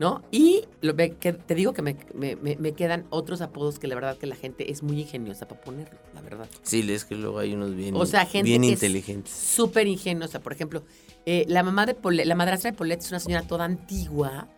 ¿No? 0.00 0.24
Y 0.32 0.64
lo, 0.80 0.92
ve- 0.94 1.14
que, 1.20 1.32
te 1.32 1.54
digo 1.54 1.72
que 1.72 1.80
me, 1.80 1.96
me- 2.14 2.34
me- 2.34 2.56
me 2.56 2.72
quedan 2.72 3.06
otros 3.10 3.40
apodos 3.40 3.78
que 3.78 3.86
la 3.86 3.94
verdad 3.94 4.16
que 4.18 4.26
la 4.26 4.34
gente 4.34 4.72
es 4.72 4.82
muy 4.82 5.00
ingeniosa 5.02 5.46
para 5.46 5.60
ponerlo, 5.60 5.98
la 6.14 6.20
verdad. 6.20 6.48
Sí, 6.62 6.84
es 6.92 7.04
que 7.04 7.14
luego 7.14 7.38
hay 7.38 7.54
unos 7.54 7.76
bien, 7.76 7.94
O 7.94 8.04
sea, 8.04 8.26
gente 8.26 8.48
bien 8.48 8.62
que 8.62 8.68
inteligentes. 8.70 9.32
Súper 9.32 9.86
ingeniosa. 9.86 10.40
Por 10.40 10.52
ejemplo, 10.52 10.82
eh, 11.26 11.44
la 11.46 11.62
mamá 11.62 11.86
de 11.86 11.94
Polet, 11.94 12.26
la 12.26 12.34
madrastra 12.34 12.72
de 12.72 12.76
Polet 12.76 13.00
es 13.00 13.10
una 13.10 13.20
señora 13.20 13.46
toda 13.46 13.64
antigua 13.66 14.48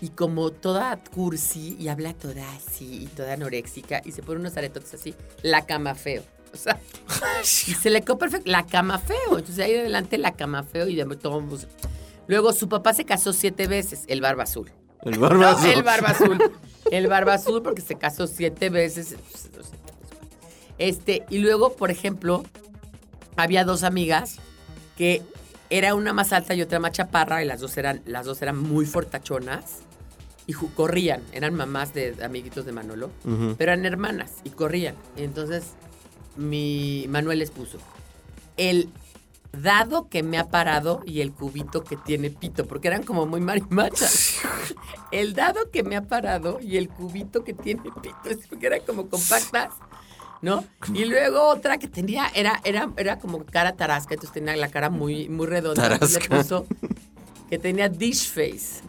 y 0.00 0.10
como 0.10 0.50
toda 0.52 0.96
cursi 1.02 1.76
y 1.80 1.88
habla 1.88 2.14
toda 2.14 2.48
así 2.54 3.02
y 3.02 3.06
toda 3.06 3.32
anoréxica 3.32 4.00
y 4.04 4.12
se 4.12 4.22
pone 4.22 4.38
unos 4.40 4.56
aretotes 4.56 4.94
así, 4.94 5.12
la 5.42 5.66
cama 5.66 5.96
feo. 5.96 6.22
O 6.52 6.56
sea, 6.56 6.78
se 7.42 7.90
le 7.90 8.02
quedó 8.02 8.16
perfecto, 8.16 8.48
la 8.48 8.64
cama 8.64 9.00
feo. 9.00 9.38
Entonces 9.38 9.58
ahí 9.58 9.74
adelante 9.74 10.18
la 10.18 10.34
cama 10.34 10.62
feo 10.62 10.86
y 10.86 10.94
de 10.94 11.04
todo. 11.16 11.42
Luego 12.28 12.52
su 12.52 12.68
papá 12.68 12.94
se 12.94 13.04
casó 13.04 13.32
siete 13.32 13.66
veces, 13.66 14.04
el 14.06 14.20
barba 14.20 14.44
azul. 14.44 14.70
El 15.04 15.18
barba 15.18 15.38
No, 15.38 15.48
azul. 15.48 15.70
el 15.70 15.82
barba 15.82 16.08
azul. 16.08 16.52
El 16.90 17.06
barba 17.08 17.34
azul 17.34 17.62
porque 17.62 17.82
se 17.82 17.96
casó 17.96 18.26
siete 18.26 18.70
veces. 18.70 19.16
Este, 20.78 21.24
y 21.30 21.38
luego, 21.38 21.74
por 21.74 21.90
ejemplo, 21.90 22.44
había 23.36 23.64
dos 23.64 23.82
amigas 23.84 24.36
que 24.96 25.22
era 25.70 25.94
una 25.94 26.12
más 26.12 26.32
alta 26.32 26.54
y 26.54 26.62
otra 26.62 26.78
más 26.78 26.92
chaparra 26.92 27.42
y 27.42 27.46
las 27.46 27.60
dos 27.60 27.76
eran, 27.76 28.02
las 28.06 28.26
dos 28.26 28.42
eran 28.42 28.58
muy 28.58 28.86
fortachonas 28.86 29.78
y 30.46 30.52
corrían. 30.52 31.22
Eran 31.32 31.54
mamás 31.54 31.94
de 31.94 32.16
amiguitos 32.22 32.64
de 32.66 32.72
Manolo, 32.72 33.10
pero 33.56 33.72
eran 33.72 33.84
hermanas 33.86 34.32
y 34.44 34.50
corrían. 34.50 34.94
Entonces, 35.16 35.64
mi 36.36 37.06
Manuel 37.08 37.38
les 37.38 37.50
puso 37.50 37.78
el 38.56 38.88
dado 39.54 40.08
que 40.08 40.22
me 40.22 40.38
ha 40.38 40.48
parado 40.48 41.02
y 41.06 41.20
el 41.20 41.32
cubito 41.32 41.82
que 41.84 41.96
tiene 41.96 42.30
pito, 42.30 42.66
porque 42.66 42.88
eran 42.88 43.02
como 43.02 43.26
muy 43.26 43.40
marimachas. 43.40 44.36
El 45.10 45.34
dado 45.34 45.70
que 45.70 45.82
me 45.82 45.96
ha 45.96 46.02
parado 46.02 46.58
y 46.60 46.76
el 46.76 46.88
cubito 46.88 47.44
que 47.44 47.54
tiene 47.54 47.82
pito, 47.82 48.28
es 48.28 48.46
porque 48.48 48.66
eran 48.66 48.80
como 48.86 49.08
compactas, 49.08 49.70
¿no? 50.42 50.64
Y 50.92 51.04
luego 51.04 51.48
otra 51.48 51.78
que 51.78 51.88
tenía, 51.88 52.26
era, 52.34 52.60
era, 52.64 52.90
era 52.96 53.18
como 53.18 53.44
cara 53.44 53.76
tarasca, 53.76 54.14
entonces 54.14 54.34
tenía 54.34 54.56
la 54.56 54.68
cara 54.68 54.90
muy, 54.90 55.28
muy 55.28 55.46
redonda. 55.46 55.88
Le 55.88 55.98
Tarasca. 55.98 56.36
puso 56.36 56.66
que 57.48 57.58
tenía 57.58 57.88
dish 57.88 58.28
face, 58.30 58.82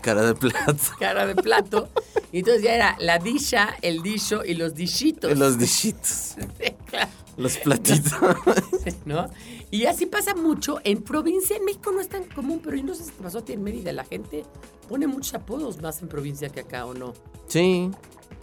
Cara 0.00 0.22
de 0.22 0.34
plata. 0.34 0.76
cara 1.00 1.26
de 1.26 1.34
plato. 1.34 1.88
Y 2.30 2.38
entonces 2.40 2.62
ya 2.62 2.74
era 2.74 2.96
la 3.00 3.18
disha, 3.18 3.76
el 3.82 4.02
disho 4.02 4.44
y 4.44 4.54
los 4.54 4.74
dishitos. 4.74 5.36
Los 5.36 5.58
dishitos. 5.58 6.36
Claro. 6.96 7.10
Los 7.36 7.58
platitos. 7.58 8.14
¿no? 9.04 9.28
Y 9.70 9.84
así 9.84 10.06
pasa 10.06 10.34
mucho. 10.34 10.80
En 10.84 11.02
provincia, 11.02 11.56
en 11.56 11.64
México 11.66 11.92
no 11.92 12.00
es 12.00 12.08
tan 12.08 12.24
común, 12.24 12.60
pero 12.64 12.76
yo 12.76 12.84
no 12.84 12.94
sé 12.94 13.04
si 13.04 13.10
te 13.10 13.22
pasó 13.22 13.38
a 13.38 13.44
ti 13.44 13.52
en 13.52 13.62
Mérida. 13.62 13.92
La 13.92 14.04
gente 14.04 14.44
pone 14.88 15.06
muchos 15.06 15.34
apodos 15.34 15.80
más 15.82 16.00
en 16.00 16.08
provincia 16.08 16.48
que 16.48 16.60
acá, 16.60 16.86
¿o 16.86 16.94
no? 16.94 17.12
Sí. 17.46 17.90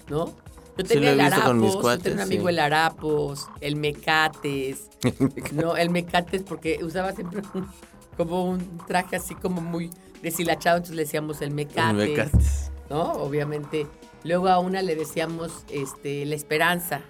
¿no? 0.09 0.33
Yo 0.77 0.83
tenía 0.85 1.11
el 1.13 1.21
Harapos, 1.21 1.73
yo 1.83 1.99
tenía 1.99 2.15
un 2.17 2.21
amigo 2.21 2.43
sí. 2.43 2.49
el 2.49 2.59
Harapos, 2.59 3.47
el 3.61 3.75
Mecates. 3.75 4.89
no, 5.51 5.75
el 5.77 5.89
Mecates 5.89 6.43
porque 6.43 6.79
usaba 6.83 7.13
siempre 7.13 7.41
un- 7.53 7.67
como 8.17 8.45
un 8.49 8.77
traje 8.87 9.15
así 9.15 9.33
como 9.35 9.61
muy 9.61 9.89
deshilachado, 10.21 10.77
entonces 10.77 10.95
le 10.95 11.03
decíamos 11.03 11.41
el 11.41 11.51
Mecates. 11.51 11.89
El 12.03 12.09
Mecates. 12.09 12.71
¿no? 12.89 13.03
Obviamente. 13.13 13.87
Luego 14.23 14.47
a 14.47 14.59
una 14.59 14.81
le 14.81 14.95
decíamos 14.95 15.51
este, 15.69 16.25
la 16.25 16.35
esperanza, 16.35 17.01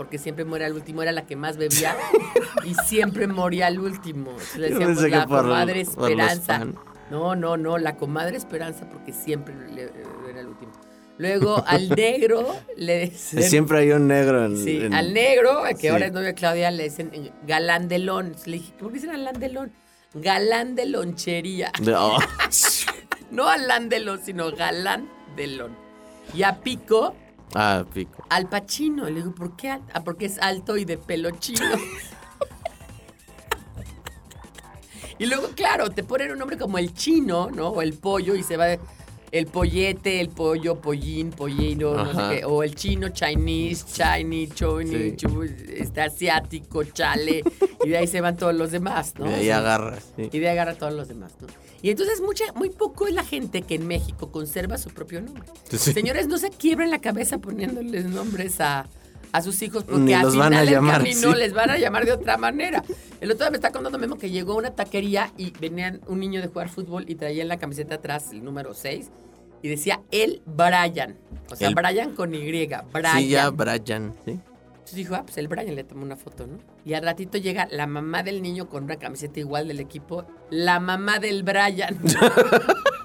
porque 0.00 0.16
siempre 0.16 0.46
muere 0.46 0.64
al 0.64 0.72
último, 0.72 1.02
era 1.02 1.12
la 1.12 1.26
que 1.26 1.36
más 1.36 1.58
bebía 1.58 1.94
y 2.64 2.72
siempre 2.86 3.26
moría 3.26 3.66
al 3.66 3.78
último. 3.78 4.34
Le 4.56 4.70
decíamos 4.70 5.02
la 5.02 5.26
comadre 5.26 5.84
por 5.84 6.10
esperanza. 6.10 6.66
No, 7.10 7.36
no, 7.36 7.58
no, 7.58 7.76
la 7.76 7.96
comadre 7.98 8.38
esperanza, 8.38 8.88
porque 8.88 9.12
siempre 9.12 9.54
le- 9.70 9.92
era 10.30 10.40
el 10.40 10.46
último. 10.46 10.72
Luego 11.18 11.62
al 11.66 11.90
negro 11.96 12.46
le 12.78 13.10
decían. 13.10 13.42
Siempre 13.42 13.80
hay 13.80 13.90
un 13.90 14.08
negro 14.08 14.42
en. 14.46 14.56
Sí, 14.56 14.78
en- 14.80 14.94
al 14.94 15.12
negro, 15.12 15.64
que 15.68 15.76
sí. 15.76 15.88
ahora 15.88 16.06
es 16.06 16.12
novio 16.12 16.28
de 16.28 16.34
Claudia, 16.34 16.70
le 16.70 16.84
dicen 16.84 17.10
eh, 17.12 17.30
galán 17.46 17.86
de 17.88 17.98
lon. 17.98 18.34
Le 18.46 18.52
dije, 18.52 18.72
¿por 18.78 18.88
qué 18.88 18.94
dicen 18.94 19.10
galán 19.10 19.38
de 19.38 19.48
lon? 19.50 19.70
Galán 20.14 20.76
de 20.76 20.86
lonchería. 20.86 21.72
oh, 21.94 22.18
No 23.30 23.50
alán 23.50 23.90
de 23.90 24.00
lon, 24.00 24.18
sino 24.24 24.50
galán 24.52 25.10
de 25.36 25.46
lon. 25.46 25.76
Y 26.32 26.42
a 26.44 26.62
Pico, 26.62 27.14
Ah, 27.54 27.84
pico. 27.92 28.24
al 28.28 28.48
Pachino. 28.48 29.06
Le 29.06 29.16
digo, 29.16 29.34
¿por 29.34 29.56
qué? 29.56 29.70
Ah, 29.92 30.04
porque 30.04 30.26
es 30.26 30.38
alto 30.38 30.76
y 30.76 30.84
de 30.84 30.98
pelo 30.98 31.30
chino. 31.32 31.60
y 35.18 35.26
luego, 35.26 35.48
claro, 35.54 35.90
te 35.90 36.02
ponen 36.04 36.32
un 36.32 36.38
nombre 36.38 36.56
como 36.56 36.78
el 36.78 36.94
chino, 36.94 37.50
¿no? 37.50 37.68
O 37.68 37.82
el 37.82 37.94
pollo 37.94 38.34
y 38.34 38.42
se 38.42 38.56
va 38.56 38.66
de- 38.66 38.80
el 39.32 39.46
pollete, 39.46 40.20
el 40.20 40.28
pollo, 40.28 40.80
pollín, 40.80 41.30
pollino, 41.30 41.94
no 41.94 42.12
sé 42.30 42.38
qué, 42.40 42.44
o 42.44 42.62
el 42.62 42.74
chino, 42.74 43.08
Chinese, 43.10 43.84
Chinese, 43.92 44.54
Choni, 44.54 44.90
Sí. 45.16 45.16
este, 45.76 46.00
asiático, 46.00 46.82
chale, 46.84 47.42
y 47.84 47.88
de 47.88 47.96
ahí 47.98 48.06
se 48.06 48.20
van 48.20 48.36
todos 48.36 48.54
los 48.54 48.70
demás, 48.72 49.14
¿no? 49.18 49.26
Y 49.30 49.32
O 49.32 49.36
ahí 49.36 49.50
agarras. 49.50 50.12
sí. 50.16 50.28
y 50.32 50.38
de 50.38 50.48
ahí 50.48 50.52
agarra 50.52 50.72
a 50.72 50.78
todos 50.78 50.92
los 50.94 51.08
demás, 51.08 51.32
¿no? 51.40 51.46
Y 51.82 51.90
entonces 51.90 52.20
mucha, 52.20 52.44
muy 52.54 52.68
poco 52.70 53.06
es 53.06 53.14
la 53.14 53.24
gente 53.24 53.62
que 53.62 53.76
en 53.76 53.86
México 53.86 54.30
conserva 54.30 54.76
su 54.78 54.90
propio 54.90 55.22
nombre. 55.22 55.44
Sí. 55.70 55.92
Señores, 55.92 56.26
no 56.28 56.36
se 56.36 56.50
quiebren 56.50 56.90
la 56.90 57.00
cabeza 57.00 57.38
poniéndoles 57.38 58.04
nombres 58.06 58.60
a, 58.60 58.86
a 59.32 59.42
sus 59.42 59.60
hijos 59.62 59.84
porque 59.84 60.00
Ni 60.00 60.12
al 60.12 60.30
final 60.30 60.38
van 60.38 60.54
a 60.54 60.60
del 60.64 60.74
camino 60.74 61.32
sí. 61.32 61.38
les 61.38 61.52
van 61.52 61.70
a 61.70 61.78
llamar 61.78 62.04
de 62.04 62.12
otra 62.12 62.36
manera. 62.36 62.82
El 63.20 63.30
otro 63.30 63.44
día 63.44 63.50
me 63.50 63.56
está 63.56 63.70
contando 63.70 63.98
mismo 63.98 64.16
que 64.18 64.30
llegó 64.30 64.54
a 64.54 64.56
una 64.56 64.70
taquería 64.70 65.32
y 65.36 65.50
venían 65.60 66.00
un 66.06 66.20
niño 66.20 66.40
de 66.40 66.48
jugar 66.48 66.68
fútbol 66.68 67.04
y 67.08 67.14
traía 67.16 67.42
en 67.42 67.48
la 67.48 67.58
camiseta 67.58 67.96
atrás 67.96 68.30
el 68.32 68.42
número 68.42 68.74
6 68.74 69.10
y 69.62 69.68
decía 69.68 70.00
el 70.10 70.42
Brian. 70.46 71.16
O 71.50 71.56
sea, 71.56 71.68
El- 71.68 71.74
Brian 71.74 72.14
con 72.14 72.34
Y. 72.34 72.38
Brian. 72.50 72.84
Sí, 73.16 73.28
ya 73.28 73.50
Brian. 73.50 74.14
¿sí? 74.24 74.30
Entonces 74.70 74.94
dijo, 74.94 75.14
ah, 75.14 75.22
pues 75.24 75.36
el 75.38 75.48
Brian 75.48 75.74
le 75.76 75.84
tomó 75.84 76.02
una 76.02 76.16
foto, 76.16 76.46
¿no? 76.46 76.58
Y 76.84 76.94
al 76.94 77.02
ratito 77.04 77.36
llega 77.38 77.68
la 77.70 77.86
mamá 77.86 78.22
del 78.22 78.40
niño 78.42 78.68
con 78.68 78.84
una 78.84 78.96
camiseta 78.96 79.38
igual 79.38 79.68
del 79.68 79.78
equipo, 79.80 80.24
la 80.48 80.80
mamá 80.80 81.18
del 81.18 81.42
Brian. 81.42 81.98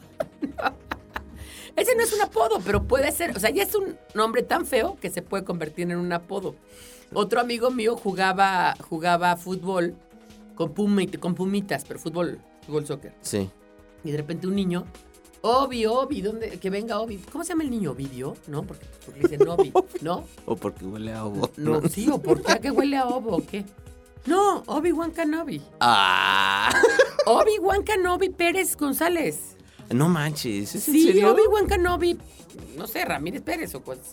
Ese 1.76 1.96
no 1.96 2.04
es 2.04 2.14
un 2.14 2.22
apodo, 2.22 2.60
pero 2.64 2.84
puede 2.84 3.12
ser, 3.12 3.36
o 3.36 3.40
sea, 3.40 3.50
ya 3.50 3.64
es 3.64 3.76
un 3.76 3.98
nombre 4.14 4.44
tan 4.44 4.66
feo 4.66 4.98
que 5.02 5.10
se 5.10 5.22
puede 5.22 5.44
convertir 5.44 5.92
en 5.92 5.98
un 5.98 6.12
apodo. 6.14 6.56
Otro 7.14 7.40
amigo 7.42 7.70
mío 7.70 7.98
jugaba, 7.98 8.76
jugaba 8.90 9.36
fútbol 9.36 9.96
con, 10.56 10.74
pumi- 10.74 11.20
con 11.20 11.36
pumitas, 11.36 11.84
pero 11.86 12.00
fútbol, 12.00 12.40
fútbol 12.66 12.86
soccer. 12.86 13.14
Sí. 13.22 13.50
Y 14.04 14.12
de 14.12 14.18
repente 14.18 14.48
un 14.48 14.56
niño, 14.56 14.86
Obi, 15.42 15.86
Obi, 15.86 16.22
¿dónde? 16.22 16.58
Que 16.60 16.70
venga 16.70 17.00
Obi. 17.00 17.18
¿Cómo 17.32 17.44
se 17.44 17.50
llama 17.50 17.64
el 17.64 17.70
niño? 17.70 17.92
¿Ovidio? 17.92 18.36
¿No? 18.48 18.64
Porque, 18.64 18.86
porque 19.06 19.22
le 19.22 19.28
dicen 19.28 19.48
Obi, 19.48 19.72
¿no? 20.02 20.24
O 20.46 20.56
porque 20.56 20.86
huele 20.86 21.14
a 21.14 21.26
ovo. 21.26 21.50
No, 21.58 21.82
sí, 21.88 22.10
o 22.10 22.18
por 22.20 22.42
qué 22.42 22.52
¿A 22.54 22.60
qué 22.60 22.72
huele 22.72 22.98
a 22.98 23.08
ovo 23.08 23.36
o 23.38 23.46
qué. 23.46 23.64
No, 24.26 24.64
Obi-Wan 24.66 25.12
Kenobi. 25.12 25.62
Ah. 25.80 26.72
Obi-Wan 27.28 27.84
Kenobi 27.84 28.30
Pérez 28.30 28.76
González. 28.76 29.55
No 29.92 30.10
manches. 30.10 30.76
¿es 30.76 30.88
en 30.88 30.94
Sí, 30.94 31.04
serio? 31.08 31.32
Obi-Wan 31.34 31.68
Kenobi, 31.68 32.18
no 32.78 32.88
sé, 32.88 33.06
Ramírez 33.06 33.42
Pérez 33.42 33.74
o 33.76 33.84
cosas. 33.84 34.08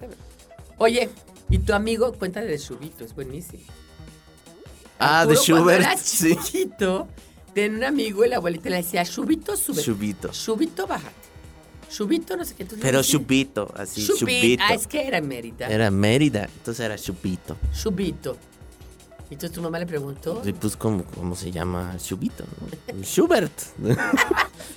Oye, 0.78 1.08
y 1.50 1.58
tu 1.58 1.72
amigo, 1.72 2.12
cuéntale 2.14 2.46
de 2.48 2.58
Chubito, 2.58 3.04
es 3.04 3.14
buenísimo. 3.14 3.62
Ah, 4.98 5.26
de 5.26 5.34
Schubert. 5.36 5.80
era 5.80 5.96
Sí. 5.96 6.36
chiquito, 6.36 7.08
tenía 7.54 7.78
un 7.78 7.84
amigo 7.84 8.24
y 8.24 8.28
la 8.28 8.36
abuelita 8.36 8.70
le 8.70 8.76
decía, 8.76 9.04
Chubito, 9.04 9.56
sube. 9.56 9.82
Chubito. 9.82 10.28
Chubito, 10.28 10.86
bájate. 10.86 11.14
Chubito, 11.90 12.36
no 12.36 12.44
sé 12.44 12.54
qué. 12.54 12.62
Entonces, 12.62 12.82
Pero. 12.84 13.02
Chubito, 13.02 13.70
así, 13.76 14.06
Chubito. 14.06 14.62
Ah, 14.66 14.74
es 14.74 14.86
que 14.86 15.06
era 15.06 15.20
Mérida. 15.20 15.68
Era 15.68 15.90
Mérida, 15.90 16.44
entonces 16.44 16.84
era 16.84 16.96
Chubito. 16.96 17.56
Chubito. 17.74 18.36
Y 19.32 19.34
entonces 19.34 19.52
tu 19.56 19.62
mamá 19.62 19.78
le 19.78 19.86
preguntó. 19.86 20.42
Y 20.44 20.52
pues, 20.52 20.76
¿cómo, 20.76 21.04
cómo 21.04 21.34
se 21.34 21.50
llama 21.50 21.96
Chubito? 21.96 22.44
¿no? 22.60 23.02
Schubert. 23.02 23.50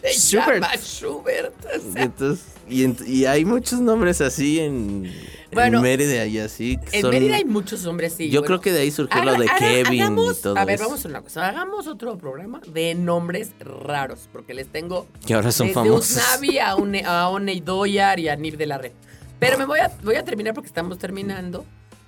Se 0.02 0.14
Schubert. 0.14 0.54
llama 0.64 0.78
Schubert. 0.78 1.54
o 1.66 1.92
sea, 1.94 2.04
Entonces, 2.04 2.46
y, 2.70 3.04
y 3.12 3.26
hay 3.26 3.44
muchos 3.44 3.82
nombres 3.82 4.22
así 4.22 4.62
en, 4.62 5.12
Bueno, 5.52 5.80
en 5.80 5.84
Mérida 5.84 6.26
y 6.26 6.40
así. 6.40 6.80
en 6.94 7.02
son- 7.02 7.12
Mérida 7.12 7.36
hay 7.36 7.44
muchos 7.44 7.86
hombres, 7.86 8.14
sí. 8.14 8.30
Yo 8.30 8.40
bueno. 8.40 8.48
creo 8.48 8.62
que 8.62 8.72
de 8.72 8.80
ahí 8.84 8.92
surgió 8.92 9.22
lo 9.26 9.34
de 9.34 9.46
haga- 9.50 9.58
Kevin 9.58 10.02
hagamos- 10.04 10.38
y 10.40 10.42
todo 10.42 10.58
A 10.58 10.64
ver, 10.64 10.76
eso. 10.76 10.86
vamos 10.86 11.04
a 11.06 11.08
una 11.10 11.22
cosa. 11.22 11.50
Hagamos 11.50 11.88
otro 11.88 12.18
programa 12.18 12.62
de 12.66 12.96
nombres 12.96 13.52
raros, 13.60 14.30
porque 14.32 14.54
les 14.54 14.68
tengo 14.72 15.06
Que 15.28 15.34
ahora 15.34 15.52
son 15.52 15.68
desde 15.68 15.82
famosos. 15.82 16.12
Usnavi 16.16 16.60
a, 16.60 16.76
Une, 16.78 17.04
a 17.06 17.28
One 17.28 17.60
Doyar 17.60 18.22
y 18.22 18.30
a 18.30 18.38
Nir 18.38 18.56
de 18.56 18.68
la 18.68 18.78
Red. 18.78 18.94
Pero 19.38 19.58
me 19.58 19.66
voy 19.66 19.80
a, 19.80 19.92
voy 20.02 20.16
a 20.16 20.24
terminar 20.24 20.54
porque 20.54 20.68
estamos 20.68 20.98
terminando 20.98 21.66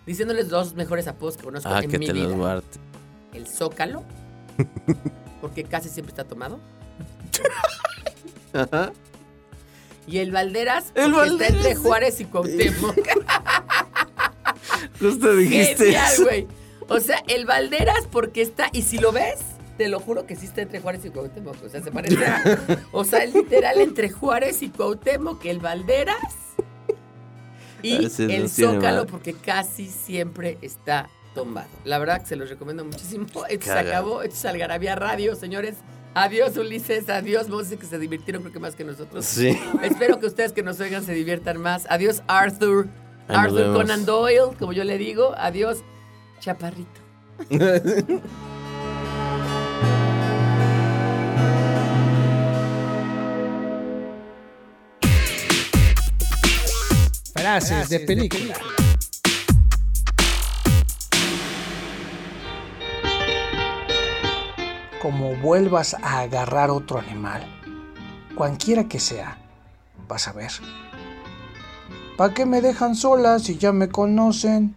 diciéndoles 0.07 0.49
dos 0.49 0.73
mejores 0.73 1.07
apodos 1.07 1.37
que 1.37 1.43
conozco 1.43 1.69
Ah, 1.69 1.81
en 1.83 1.91
que 1.91 1.99
mi 1.99 2.07
te 2.07 2.13
los 2.13 2.25
vida. 2.27 2.35
guarde. 2.35 2.63
El 3.33 3.47
Zócalo, 3.47 4.03
porque 5.41 5.63
casi 5.63 5.89
siempre 5.89 6.11
está 6.11 6.23
tomado. 6.23 6.59
Ajá. 8.53 8.91
Y 10.07 10.19
el 10.19 10.31
Valderas, 10.31 10.91
El 10.95 11.11
porque 11.11 11.27
está 11.29 11.45
entre 11.47 11.57
Valderas. 11.57 11.79
Juárez 11.79 12.21
y 12.21 12.25
Cuauhtémoc. 12.25 12.95
Justo 14.99 15.35
dijiste 15.35 15.85
Genial, 15.85 16.13
güey. 16.23 16.47
O 16.87 16.99
sea, 16.99 17.21
el 17.27 17.45
Valderas 17.45 18.07
porque 18.09 18.41
está, 18.41 18.69
y 18.71 18.83
si 18.83 18.97
lo 18.97 19.11
ves, 19.11 19.39
te 19.77 19.89
lo 19.89 19.99
juro 19.99 20.25
que 20.25 20.35
sí 20.37 20.45
está 20.45 20.61
entre 20.61 20.79
Juárez 20.79 21.03
y 21.05 21.09
Cuauhtémoc. 21.09 21.61
O 21.63 21.69
sea, 21.69 21.83
se 21.83 21.91
parece 21.91 22.25
a, 22.25 22.59
O 22.93 23.03
sea, 23.03 23.25
literal 23.25 23.79
entre 23.81 24.09
Juárez 24.09 24.63
y 24.63 24.69
Cuauhtémoc, 24.69 25.45
el 25.45 25.59
Valderas 25.59 26.15
y 27.87 28.31
el 28.33 28.49
Zócalo 28.49 28.81
madre. 28.81 29.11
porque 29.11 29.33
casi 29.33 29.87
siempre 29.87 30.57
está 30.61 31.09
tomado. 31.33 31.67
La 31.85 31.99
verdad 31.99 32.21
que 32.21 32.27
se 32.27 32.35
los 32.35 32.49
recomiendo 32.49 32.83
muchísimo. 32.83 33.25
Esto 33.49 33.65
se 33.65 33.71
acabó, 33.71 34.21
esto 34.21 34.35
es 34.35 34.45
Algarabía 34.45 34.95
Radio, 34.95 35.35
señores. 35.35 35.75
Adiós, 36.13 36.57
Ulises, 36.57 37.09
adiós, 37.09 37.47
Monse, 37.47 37.77
que 37.77 37.85
se 37.85 37.99
divirtieron 37.99 38.41
creo 38.41 38.51
que 38.53 38.59
más 38.59 38.75
que 38.75 38.83
nosotros. 38.83 39.23
Sí. 39.23 39.55
Espero 39.83 40.19
que 40.19 40.25
ustedes 40.25 40.51
que 40.51 40.63
nos 40.63 40.79
oigan 40.79 41.03
se 41.03 41.13
diviertan 41.13 41.61
más. 41.61 41.85
Adiós, 41.91 42.23
Arthur. 42.27 42.87
Ahí 43.27 43.37
Arthur. 43.37 43.73
Conan 43.75 44.03
Doyle, 44.05 44.55
como 44.57 44.73
yo 44.73 44.83
le 44.83 44.97
digo. 44.97 45.35
Adiós, 45.37 45.83
Chaparrito. 46.39 47.01
Frases 57.47 57.87
de 57.87 58.01
película. 58.01 58.55
Como 65.01 65.33
vuelvas 65.37 65.93
a 65.93 66.19
agarrar 66.19 66.71
otro 66.71 66.99
animal, 66.99 67.43
cualquiera 68.35 68.89
que 68.89 68.99
sea, 68.99 69.37
vas 70.09 70.27
a 70.27 70.33
ver. 70.33 70.51
¿Para 72.17 72.33
qué 72.33 72.45
me 72.45 72.59
dejan 72.59 72.95
sola 72.95 73.39
si 73.39 73.57
ya 73.57 73.71
me 73.71 73.87
conocen? 73.87 74.75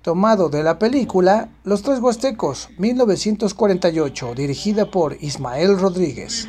Tomado 0.00 0.48
de 0.48 0.62
la 0.62 0.78
película 0.78 1.50
Los 1.62 1.82
Tres 1.82 2.00
Huastecos, 2.00 2.70
1948, 2.78 4.34
dirigida 4.34 4.90
por 4.90 5.18
Ismael 5.20 5.78
Rodríguez. 5.78 6.48